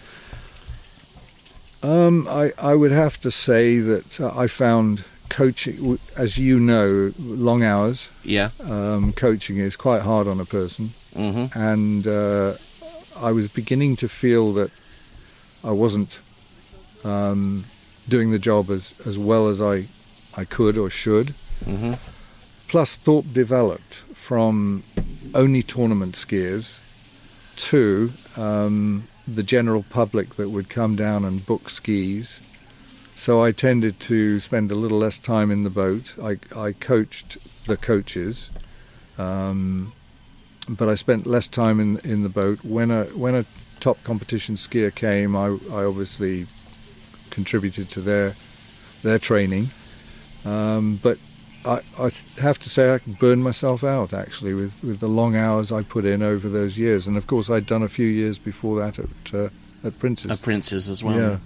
Um, 1.81 2.27
I, 2.29 2.53
I 2.57 2.75
would 2.75 2.91
have 2.91 3.19
to 3.21 3.31
say 3.31 3.79
that 3.79 4.21
uh, 4.21 4.31
I 4.35 4.47
found 4.47 5.03
coaching, 5.29 5.99
as 6.17 6.37
you 6.37 6.59
know, 6.59 7.11
long 7.19 7.61
hours. 7.63 8.09
Yeah. 8.23 8.49
Um, 8.63 9.11
coaching 9.13 9.57
is 9.57 9.75
quite 9.75 10.01
hard 10.01 10.27
on 10.27 10.39
a 10.39 10.45
person, 10.45 10.93
hmm 11.15 11.45
and 11.53 12.07
uh, 12.07 12.53
I 13.17 13.31
was 13.31 13.47
beginning 13.49 13.95
to 13.97 14.07
feel 14.07 14.53
that 14.53 14.71
I 15.63 15.71
wasn't 15.71 16.19
um, 17.03 17.65
doing 18.07 18.31
the 18.31 18.39
job 18.39 18.69
as, 18.69 18.93
as 19.05 19.17
well 19.17 19.47
as 19.47 19.61
I 19.61 19.87
I 20.35 20.45
could 20.45 20.77
or 20.77 20.89
should. 20.89 21.33
hmm 21.63 21.93
plus 22.73 22.95
Thorpe 22.95 23.31
developed 23.31 23.97
from 24.15 24.81
only 25.35 25.61
tournament 25.61 26.15
skiers 26.15 26.79
to 27.55 28.11
um, 28.35 29.07
the 29.27 29.43
general 29.43 29.85
public 29.91 30.37
that 30.37 30.49
would 30.49 30.69
come 30.69 30.95
down 30.95 31.23
and 31.23 31.45
book 31.45 31.69
skis. 31.69 32.41
So 33.15 33.43
I 33.43 33.51
tended 33.51 33.99
to 33.99 34.39
spend 34.39 34.71
a 34.71 34.75
little 34.75 34.97
less 34.97 35.19
time 35.19 35.51
in 35.51 35.63
the 35.63 35.69
boat. 35.69 36.15
I, 36.19 36.39
I 36.57 36.71
coached 36.71 37.37
the 37.67 37.77
coaches, 37.77 38.49
um, 39.19 39.93
but 40.67 40.89
I 40.89 40.95
spent 40.95 41.27
less 41.27 41.47
time 41.47 41.79
in 41.79 41.99
in 41.99 42.23
the 42.23 42.29
boat. 42.41 42.65
When 42.65 42.89
a 42.89 43.03
when 43.13 43.35
a 43.35 43.45
top 43.79 44.03
competition 44.03 44.55
skier 44.55 44.89
came, 44.93 45.35
I, 45.35 45.45
I 45.71 45.85
obviously 45.85 46.47
contributed 47.33 47.89
to 47.89 47.99
their 47.99 48.35
their 49.01 49.19
training. 49.19 49.69
Um, 50.45 50.99
but 51.01 51.17
I, 51.65 51.81
I 51.99 52.11
have 52.41 52.59
to 52.59 52.69
say 52.69 52.93
I 52.93 52.99
burned 52.99 53.43
myself 53.43 53.83
out 53.83 54.13
actually 54.13 54.53
with, 54.53 54.83
with 54.83 54.99
the 54.99 55.07
long 55.07 55.35
hours 55.35 55.71
I 55.71 55.83
put 55.83 56.05
in 56.05 56.21
over 56.21 56.49
those 56.49 56.77
years, 56.77 57.07
and 57.07 57.17
of 57.17 57.27
course 57.27 57.49
I'd 57.49 57.65
done 57.65 57.83
a 57.83 57.89
few 57.89 58.07
years 58.07 58.39
before 58.39 58.79
that 58.79 58.99
at 58.99 59.33
uh, 59.33 59.49
at 59.83 59.99
Prince's. 59.99 60.31
At 60.31 60.41
Prince's 60.41 60.89
as 60.89 61.03
well. 61.03 61.17
Yeah. 61.17 61.37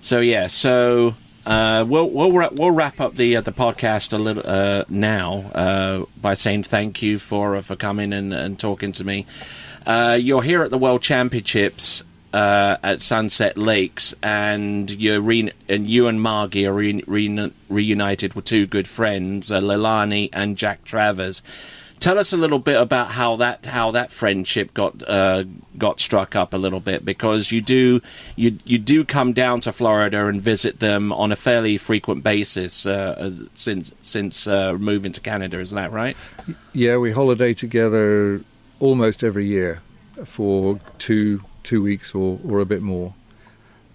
So 0.00 0.20
yeah, 0.20 0.48
so 0.48 1.14
uh, 1.46 1.84
we'll 1.86 2.10
we'll 2.10 2.32
wrap, 2.32 2.52
we'll 2.52 2.70
wrap 2.70 3.00
up 3.00 3.14
the 3.14 3.36
uh, 3.36 3.40
the 3.40 3.52
podcast 3.52 4.12
a 4.12 4.18
little 4.18 4.42
uh, 4.44 4.84
now 4.88 5.50
uh, 5.54 6.04
by 6.20 6.34
saying 6.34 6.64
thank 6.64 7.02
you 7.02 7.18
for 7.18 7.56
uh, 7.56 7.62
for 7.62 7.76
coming 7.76 8.12
and, 8.12 8.32
and 8.32 8.58
talking 8.58 8.92
to 8.92 9.04
me. 9.04 9.26
Uh, 9.86 10.16
you're 10.20 10.42
here 10.42 10.62
at 10.62 10.70
the 10.70 10.78
World 10.78 11.02
Championships 11.02 12.04
uh, 12.32 12.76
at 12.82 13.02
Sunset 13.02 13.58
Lakes, 13.58 14.14
and 14.22 14.90
you 14.90 15.20
re- 15.20 15.52
and 15.68 15.88
you 15.88 16.06
and 16.06 16.20
Margie 16.20 16.66
are 16.66 16.72
re- 16.72 17.04
re- 17.06 17.52
reunited 17.68 18.34
with 18.34 18.44
two 18.44 18.66
good 18.66 18.88
friends, 18.88 19.50
uh, 19.50 19.60
Leilani 19.60 20.30
and 20.32 20.56
Jack 20.56 20.84
Travers. 20.84 21.42
Tell 21.98 22.18
us 22.18 22.32
a 22.32 22.36
little 22.36 22.58
bit 22.58 22.80
about 22.80 23.12
how 23.12 23.36
that 23.36 23.64
how 23.64 23.92
that 23.92 24.10
friendship 24.10 24.74
got 24.74 25.08
uh, 25.08 25.44
got 25.78 26.00
struck 26.00 26.34
up 26.34 26.52
a 26.52 26.56
little 26.56 26.80
bit 26.80 27.04
because 27.04 27.52
you 27.52 27.60
do 27.60 28.00
you 28.34 28.58
you 28.64 28.78
do 28.78 29.04
come 29.04 29.32
down 29.32 29.60
to 29.60 29.72
Florida 29.72 30.26
and 30.26 30.42
visit 30.42 30.80
them 30.80 31.12
on 31.12 31.30
a 31.30 31.36
fairly 31.36 31.76
frequent 31.76 32.24
basis 32.24 32.86
uh, 32.86 33.30
since 33.54 33.92
since 34.02 34.48
uh, 34.48 34.72
moving 34.72 35.12
to 35.12 35.20
Canada, 35.20 35.60
isn't 35.60 35.76
that 35.76 35.92
right? 35.92 36.16
Yeah, 36.72 36.96
we 36.96 37.12
holiday 37.12 37.54
together 37.54 38.40
almost 38.80 39.22
every 39.22 39.46
year 39.46 39.80
for 40.24 40.80
two 40.98 41.42
two 41.62 41.82
weeks 41.82 42.14
or, 42.14 42.38
or 42.46 42.60
a 42.60 42.66
bit 42.66 42.82
more. 42.82 43.14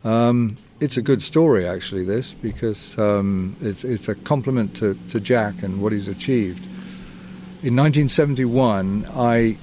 Um, 0.03 0.57
it's 0.79 0.97
a 0.97 1.01
good 1.01 1.21
story, 1.21 1.67
actually, 1.67 2.05
this, 2.05 2.33
because 2.33 2.97
um, 2.97 3.55
it's, 3.61 3.83
it's 3.83 4.07
a 4.07 4.15
compliment 4.15 4.75
to, 4.77 4.97
to 5.09 5.19
Jack 5.19 5.63
and 5.63 5.81
what 5.81 5.91
he's 5.91 6.07
achieved. 6.07 6.63
In 7.63 7.75
1971, 7.75 9.07
I 9.13 9.57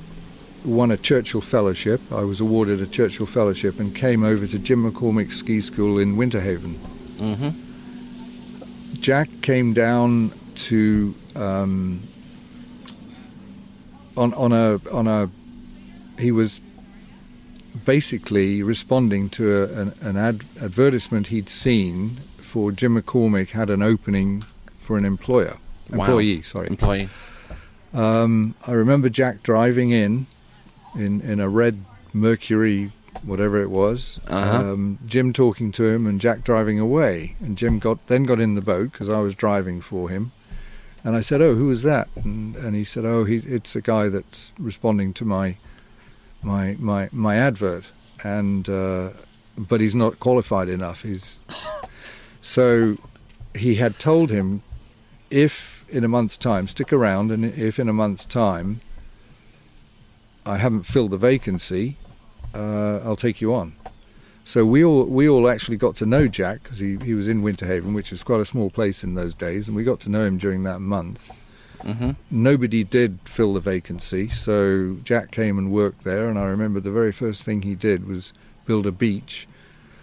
won 0.65 0.91
a 0.91 0.97
Churchill 0.97 1.41
Fellowship. 1.41 2.01
I 2.13 2.23
was 2.23 2.41
awarded 2.41 2.81
a 2.81 2.87
Churchill 2.87 3.27
Fellowship 3.27 3.79
and 3.79 3.95
came 3.95 4.25
over 4.25 4.47
to 4.47 4.59
Jim 4.59 4.91
McCormick 4.91 5.33
Ski 5.33 5.61
School 5.61 5.99
in 5.99 6.17
Winterhaven. 6.17 6.75
Mm-hmm. 7.19 9.01
Jack 9.01 9.29
came 9.43 9.73
down 9.75 10.33
to 10.57 11.15
um, 11.37 12.01
on 14.17 14.33
on 14.35 14.53
a 14.53 14.81
on 14.91 15.07
a 15.07 15.31
he 16.19 16.33
was 16.33 16.61
basically 17.85 18.63
responding 18.63 19.29
to 19.31 19.63
a, 19.65 19.81
an, 19.81 19.93
an 20.01 20.17
ad, 20.17 20.45
advertisement 20.61 21.29
he'd 21.29 21.49
seen 21.49 22.19
for 22.39 22.71
Jim 22.73 23.01
McCormick 23.01 23.51
had 23.51 23.71
an 23.71 23.83
opening 23.83 24.45
for 24.79 24.97
an 24.97 25.05
employer 25.05 25.57
Wow. 25.91 26.05
employee. 26.07 26.41
Sorry, 26.43 26.69
Employee. 26.69 27.09
um, 27.93 28.55
I 28.67 28.73
remember 28.73 29.09
Jack 29.09 29.43
driving 29.43 29.91
in 29.91 30.27
in 30.97 31.21
in 31.21 31.41
a 31.41 31.49
red 31.49 31.85
Mercury, 32.13 32.91
whatever 33.23 33.61
it 33.61 33.69
was. 33.71 34.19
Uh-huh. 34.29 34.73
Um, 34.73 34.99
Jim 35.07 35.33
talking 35.33 35.73
to 35.73 35.85
him 35.85 36.07
and 36.07 36.21
Jack 36.21 36.43
driving 36.45 36.79
away. 36.79 37.37
And 37.41 37.59
Jim 37.59 37.79
got 37.81 38.07
then 38.07 38.25
got 38.25 38.41
in 38.41 38.55
the 38.55 38.61
boat 38.63 38.93
because 38.93 39.11
I 39.11 39.19
was 39.19 39.35
driving 39.35 39.81
for 39.81 40.09
him. 40.09 40.33
And 41.03 41.15
I 41.17 41.21
said, 41.21 41.43
"Oh, 41.43 41.55
who 41.55 41.67
was 41.67 41.83
that?" 41.83 42.09
And, 42.25 42.57
and 42.57 42.75
he 42.75 42.85
said, 42.85 43.05
"Oh, 43.05 43.25
he, 43.25 43.37
it's 43.37 43.77
a 43.77 43.83
guy 43.83 44.09
that's 44.09 44.53
responding 44.59 45.13
to 45.15 45.25
my 45.27 45.57
my 46.45 46.77
my 46.79 47.09
my 47.13 47.37
advert." 47.37 47.91
And 48.23 48.69
uh, 48.69 49.11
but 49.57 49.81
he's 49.81 49.95
not 49.95 50.21
qualified 50.21 50.69
enough. 50.69 51.03
He's 51.03 51.41
so 52.41 52.97
he 53.55 53.77
had 53.77 53.99
told 53.99 54.31
him 54.31 54.63
if 55.31 55.85
in 55.89 56.05
a 56.05 56.09
month's 56.09 56.37
time, 56.37 56.67
stick 56.67 56.93
around, 56.93 57.31
and 57.31 57.45
if 57.45 57.79
in 57.79 57.89
a 57.89 57.93
month's 57.93 58.25
time 58.25 58.81
I 60.47 60.59
haven't 60.59 60.85
filled 60.85 61.13
the 61.13 61.17
vacancy, 61.17 61.97
uh, 62.55 62.99
I'll 63.05 63.17
take 63.17 63.41
you 63.41 63.55
on. 63.55 63.75
So 64.45 64.67
we 64.67 64.85
all 64.85 65.05
we 65.05 65.29
all 65.29 65.49
actually 65.49 65.79
got 65.79 65.97
to 65.97 66.07
know 66.07 66.29
Jack 66.29 66.63
because 66.63 66.79
he, 66.79 66.99
he 66.99 67.15
was 67.15 67.29
in 67.29 67.43
Winterhaven, 67.43 67.95
which 67.95 68.11
was 68.11 68.23
quite 68.23 68.41
a 68.41 68.45
small 68.45 68.71
place 68.71 69.03
in 69.03 69.15
those 69.15 69.35
days, 69.35 69.69
and 69.69 69.77
we 69.77 69.85
got 69.85 70.01
to 70.01 70.11
know 70.11 70.25
him 70.25 70.37
during 70.37 70.65
that 70.65 70.81
month. 70.81 71.31
Mm-hmm. 71.85 72.11
Nobody 72.31 72.83
did 72.85 73.19
fill 73.25 73.55
the 73.55 73.61
vacancy, 73.61 74.29
so 74.31 74.97
Jack 75.05 75.31
came 75.31 75.59
and 75.59 75.71
worked 75.71 76.05
there, 76.05 76.29
and 76.29 76.39
I 76.39 76.45
remember 76.47 76.81
the 76.81 76.91
very 76.91 77.13
first 77.13 77.45
thing 77.45 77.63
he 77.63 77.75
did 77.75 78.09
was 78.09 78.33
build 78.67 78.87
a 78.87 78.93
beach. 78.93 79.47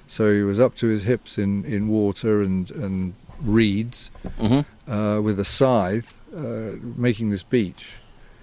So 0.07 0.31
he 0.33 0.41
was 0.41 0.59
up 0.59 0.75
to 0.75 0.87
his 0.87 1.03
hips 1.03 1.37
in, 1.37 1.65
in 1.65 1.87
water 1.87 2.41
and, 2.41 2.69
and 2.71 3.13
reeds 3.41 4.11
Mm-hmm. 4.39 4.91
uh, 4.91 5.21
with 5.21 5.39
a 5.39 5.45
scythe, 5.45 6.13
uh, 6.35 6.75
making 6.95 7.29
this 7.31 7.43
beach, 7.43 7.93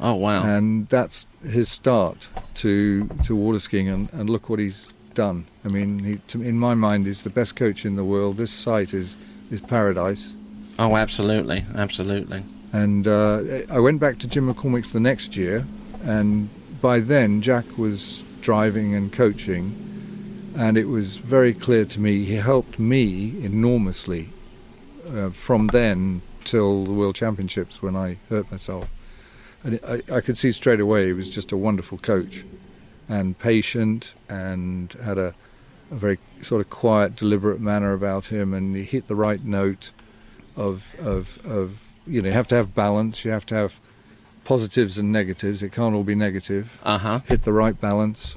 Oh 0.01 0.15
wow. 0.15 0.43
and 0.43 0.89
that's 0.89 1.27
his 1.45 1.69
start 1.69 2.29
to 2.55 3.07
to 3.25 3.37
water 3.37 3.61
skiing. 3.61 3.89
And, 3.89 4.13
and 4.13 4.29
look 4.31 4.49
what 4.49 4.59
he's 4.59 4.91
done. 5.15 5.45
I 5.65 5.69
mean, 5.69 5.99
he, 6.01 6.17
to, 6.29 6.43
in 6.43 6.59
my 6.59 6.75
mind, 6.75 7.07
he's 7.07 7.23
the 7.23 7.31
best 7.31 7.55
coach 7.57 7.85
in 7.85 7.97
the 7.97 8.05
world. 8.05 8.37
This 8.39 8.51
site 8.51 8.93
is 8.95 9.17
is 9.51 9.61
paradise. 9.61 10.35
oh, 10.79 10.97
absolutely, 10.97 11.65
absolutely. 11.77 12.43
And 12.73 13.07
uh, 13.09 13.43
I 13.71 13.79
went 13.79 14.01
back 14.01 14.19
to 14.19 14.29
Jim 14.29 14.53
McCormick's 14.53 14.91
the 14.91 15.01
next 15.01 15.37
year, 15.37 15.67
and 16.03 16.51
by 16.81 17.01
then 17.01 17.41
Jack 17.41 17.79
was 17.79 18.25
driving 18.41 18.95
and 18.95 19.13
coaching, 19.13 20.53
and 20.57 20.77
it 20.77 20.87
was 20.87 21.17
very 21.17 21.55
clear 21.55 21.85
to 21.87 22.01
me 22.01 22.25
he 22.25 22.35
helped 22.35 22.79
me 22.79 23.43
enormously 23.43 24.31
uh, 25.15 25.31
from 25.31 25.69
then 25.69 26.21
till 26.45 26.85
the 26.85 26.93
World 26.93 27.15
Championships 27.15 27.83
when 27.83 27.97
I 27.97 28.19
hurt 28.29 28.51
myself. 28.51 28.89
And 29.65 29.81
I, 29.87 30.03
I 30.13 30.21
could 30.21 30.39
see 30.39 30.53
straight 30.53 30.81
away 30.81 31.07
he 31.07 31.13
was 31.13 31.31
just 31.31 31.53
a 31.53 31.57
wonderful 31.57 31.99
coach, 31.99 32.45
and 33.09 33.39
patient, 33.39 34.15
and 34.29 34.93
had 35.03 35.17
a, 35.17 35.35
a 35.91 35.95
very 35.95 36.19
sort 36.43 36.61
of 36.61 36.69
quiet, 36.69 37.17
deliberate 37.17 37.61
manner 37.61 37.95
about 37.95 38.27
him, 38.27 38.53
and 38.53 38.77
he 38.77 38.83
hit 38.83 39.09
the 39.09 39.17
right 39.17 39.43
note 39.43 39.91
of 40.55 40.95
of 41.01 41.39
of 41.47 41.88
you 42.09 42.23
know 42.23 42.29
you 42.29 42.35
have 42.35 42.49
to 42.49 42.55
have 42.55 42.75
balance 42.75 43.25
you 43.25 43.31
have 43.31 43.47
to 43.47 43.55
have 43.55 43.79
positives 44.45 44.97
and 44.99 45.13
negatives 45.13 45.63
it 45.63 45.73
can't 45.73 45.95
all 45.95 46.05
be 46.05 46.15
negative 46.15 46.81
Uh 46.85 46.99
huh. 46.99 47.19
hit 47.27 47.43
the 47.43 47.53
right 47.53 47.79
balance 47.81 48.37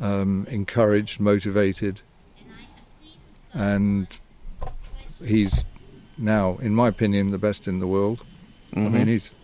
um, 0.00 0.46
encouraged 0.50 1.20
motivated 1.20 2.00
and 3.52 4.06
he's 5.24 5.64
now 6.16 6.56
in 6.58 6.74
my 6.74 6.88
opinion 6.88 7.30
the 7.30 7.38
best 7.38 7.66
in 7.66 7.80
the 7.80 7.86
world 7.86 8.24
i 8.74 8.76
Mm-hmm. 8.78 8.94
mean 8.94 9.06
he's 9.08 9.34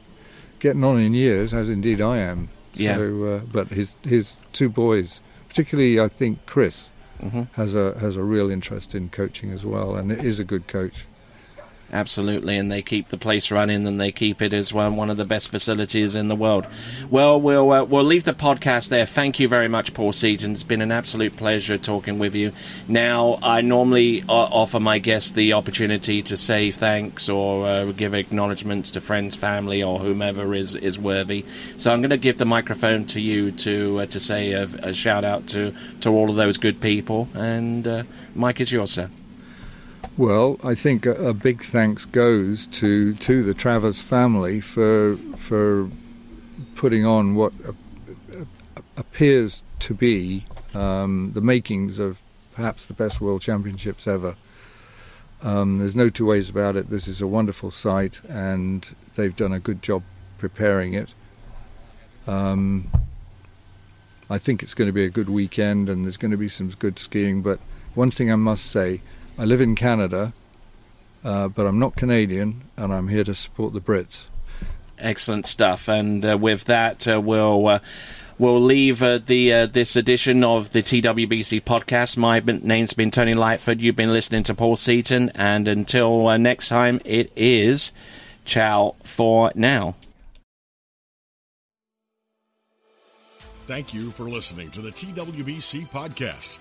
getting 0.61 0.85
on 0.85 0.99
in 1.01 1.13
years 1.15 1.53
as 1.53 1.69
indeed 1.69 2.01
i 2.01 2.19
am 2.19 2.49
Yeah. 2.75 2.97
uh, 2.99 3.41
but 3.41 3.69
his 3.69 3.97
his 4.05 4.37
two 4.53 4.69
boys 4.69 5.21
particularly 5.49 5.99
i 6.01 6.09
think 6.09 6.45
chris 6.47 6.91
Mm-hmm. 7.23 7.45
has 7.53 7.75
a 7.75 7.99
has 7.99 8.15
a 8.17 8.23
real 8.23 8.51
interest 8.51 8.95
in 8.95 9.09
coaching 9.09 9.51
as 9.51 9.65
well 9.65 9.97
and 9.97 10.13
is 10.13 10.39
a 10.39 10.45
good 10.45 10.67
coach 10.69 11.07
Absolutely, 11.93 12.57
and 12.57 12.71
they 12.71 12.83
keep 12.83 13.11
the 13.11 13.17
place 13.17 13.53
running, 13.53 13.87
and 13.87 14.01
they 14.01 14.11
keep 14.11 14.43
it 14.43 14.53
as 14.53 14.73
well 14.73 14.91
one 14.91 15.09
of 15.09 15.17
the 15.17 15.25
best 15.25 15.53
facilities 15.53 16.17
in 16.17 16.27
the 16.27 16.35
world. 16.35 16.67
Well, 17.11 17.41
we'll 17.41 17.71
uh, 17.71 17.85
we'll 17.85 18.03
leave 18.03 18.25
the 18.25 18.35
podcast 18.35 18.89
there. 18.89 19.07
Thank 19.07 19.39
you 19.39 19.47
very 19.47 19.69
much, 19.69 19.95
Paul 19.95 20.13
Seaton. 20.13 20.53
It's 20.53 20.65
been 20.65 20.83
an 20.83 20.91
absolute 20.91 21.37
pleasure 21.37 21.79
talking 21.79 22.19
with 22.19 22.35
you. 22.35 22.53
Now, 22.89 23.39
I 23.41 23.61
normally 23.61 24.23
uh, 24.23 24.33
offer 24.33 24.81
my 24.81 24.99
guests 24.99 25.31
the 25.31 25.53
opportunity 25.53 26.23
to 26.23 26.37
say 26.37 26.73
thanks 26.73 27.29
or 27.29 27.67
uh, 27.69 27.85
give 27.93 28.15
acknowledgements 28.15 28.91
to 28.91 29.01
friends, 29.01 29.37
family, 29.37 29.81
or 29.81 30.01
whomever 30.01 30.55
is 30.55 30.75
is 30.75 30.99
worthy. 30.99 31.45
So 31.77 31.93
I'm 31.93 32.01
going 32.01 32.11
to 32.11 32.17
give 32.17 32.39
the 32.39 32.45
microphone 32.45 33.05
to 33.07 33.21
you 33.21 33.53
to 33.53 34.01
uh, 34.01 34.07
to 34.07 34.19
say 34.19 34.53
a, 34.53 34.65
a 34.83 34.93
shout 34.93 35.25
out 35.25 35.47
to 35.49 35.73
to 36.01 36.11
all 36.11 36.31
of 36.31 36.37
those 36.37 36.59
good 36.59 36.81
people. 36.81 37.29
And 37.33 37.87
uh, 37.87 38.03
Mike 38.35 38.61
is 38.61 38.73
yours, 38.73 38.91
sir. 38.91 39.09
Well, 40.17 40.59
I 40.65 40.75
think 40.75 41.05
a, 41.07 41.13
a 41.13 41.35
big 41.35 41.63
thanks 41.63 42.05
goes 42.05 42.67
to 42.69 43.15
to 43.15 43.43
the 43.43 43.55
Travers 43.55 44.01
family 44.01 44.61
for 44.61 45.17
for 45.37 45.91
putting 46.75 47.05
on 47.05 47.35
what 47.35 47.53
a, 47.65 47.75
a- 48.41 48.47
appears 48.97 49.63
to 49.81 49.95
be 49.95 50.45
um, 50.75 51.33
the 51.35 51.41
makings 51.41 51.99
of 51.99 52.21
perhaps 52.55 52.87
the 52.87 52.95
best 52.95 53.21
World 53.21 53.43
Championships 53.43 54.07
ever. 54.07 54.37
Um, 55.43 55.79
there's 55.79 55.95
no 55.95 56.09
two 56.09 56.25
ways 56.25 56.49
about 56.49 56.77
it. 56.77 56.89
This 56.89 57.07
is 57.07 57.21
a 57.21 57.27
wonderful 57.27 57.71
site, 57.71 58.23
and 58.27 58.95
they've 59.17 59.37
done 59.37 59.53
a 59.53 59.61
good 59.61 59.83
job 59.83 60.03
preparing 60.39 60.95
it. 60.95 61.13
Um, 62.27 62.91
I 64.31 64.39
think 64.39 64.63
it's 64.63 64.73
going 64.73 64.89
to 64.89 64.93
be 64.93 65.05
a 65.05 65.11
good 65.11 65.29
weekend, 65.29 65.91
and 65.91 66.05
there's 66.05 66.17
going 66.17 66.31
to 66.31 66.39
be 66.39 66.49
some 66.49 66.71
good 66.71 66.99
skiing. 66.99 67.43
But 67.43 67.61
one 67.95 68.11
thing 68.11 68.33
I 68.33 68.37
must 68.37 68.65
say, 68.65 69.03
I 69.39 69.45
live 69.45 69.61
in 69.61 69.75
Canada, 69.75 70.33
uh, 71.23 71.49
but 71.49 71.67
I'm 71.67 71.79
not 71.79 71.95
Canadian, 71.95 72.63
and 72.77 72.93
I'm 72.93 73.09
here 73.09 73.25
to 73.25 73.35
support 73.35 73.75
the 73.75 73.83
Brits. 73.83 74.27
Excellent 74.99 75.45
stuff. 75.45 75.89
And 75.89 76.25
uh, 76.25 76.39
with 76.39 76.65
that, 76.65 77.07
uh, 77.07 77.21
we'll 77.21 77.69
uh, 77.69 77.79
we'll 78.39 78.61
leave 78.61 79.03
uh, 79.03 79.19
the 79.19 79.53
uh, 79.53 79.67
this 79.67 79.95
edition 79.95 80.43
of 80.43 80.73
the 80.73 80.81
TWBC 80.81 81.63
podcast. 81.65 82.17
My 82.17 82.41
name's 82.41 82.95
been 82.95 83.11
Tony 83.11 83.35
Lightfoot. 83.35 83.81
You've 83.81 83.95
been 83.95 84.13
listening 84.13 84.43
to 84.45 84.55
Paul 84.55 84.77
Seaton, 84.77 85.31
and 85.35 85.69
until 85.69 86.29
uh, 86.29 86.39
next 86.39 86.71
time, 86.71 87.03
it 87.05 87.31
is 87.37 87.93
ciao 88.47 88.95
for 89.05 89.53
now. 89.55 89.97
Thank 93.67 93.93
you 93.93 94.13
for 94.13 94.31
listening 94.31 94.71
to 94.71 94.81
the 94.81 94.91
TWBC 94.91 95.89
podcast. 95.91 96.61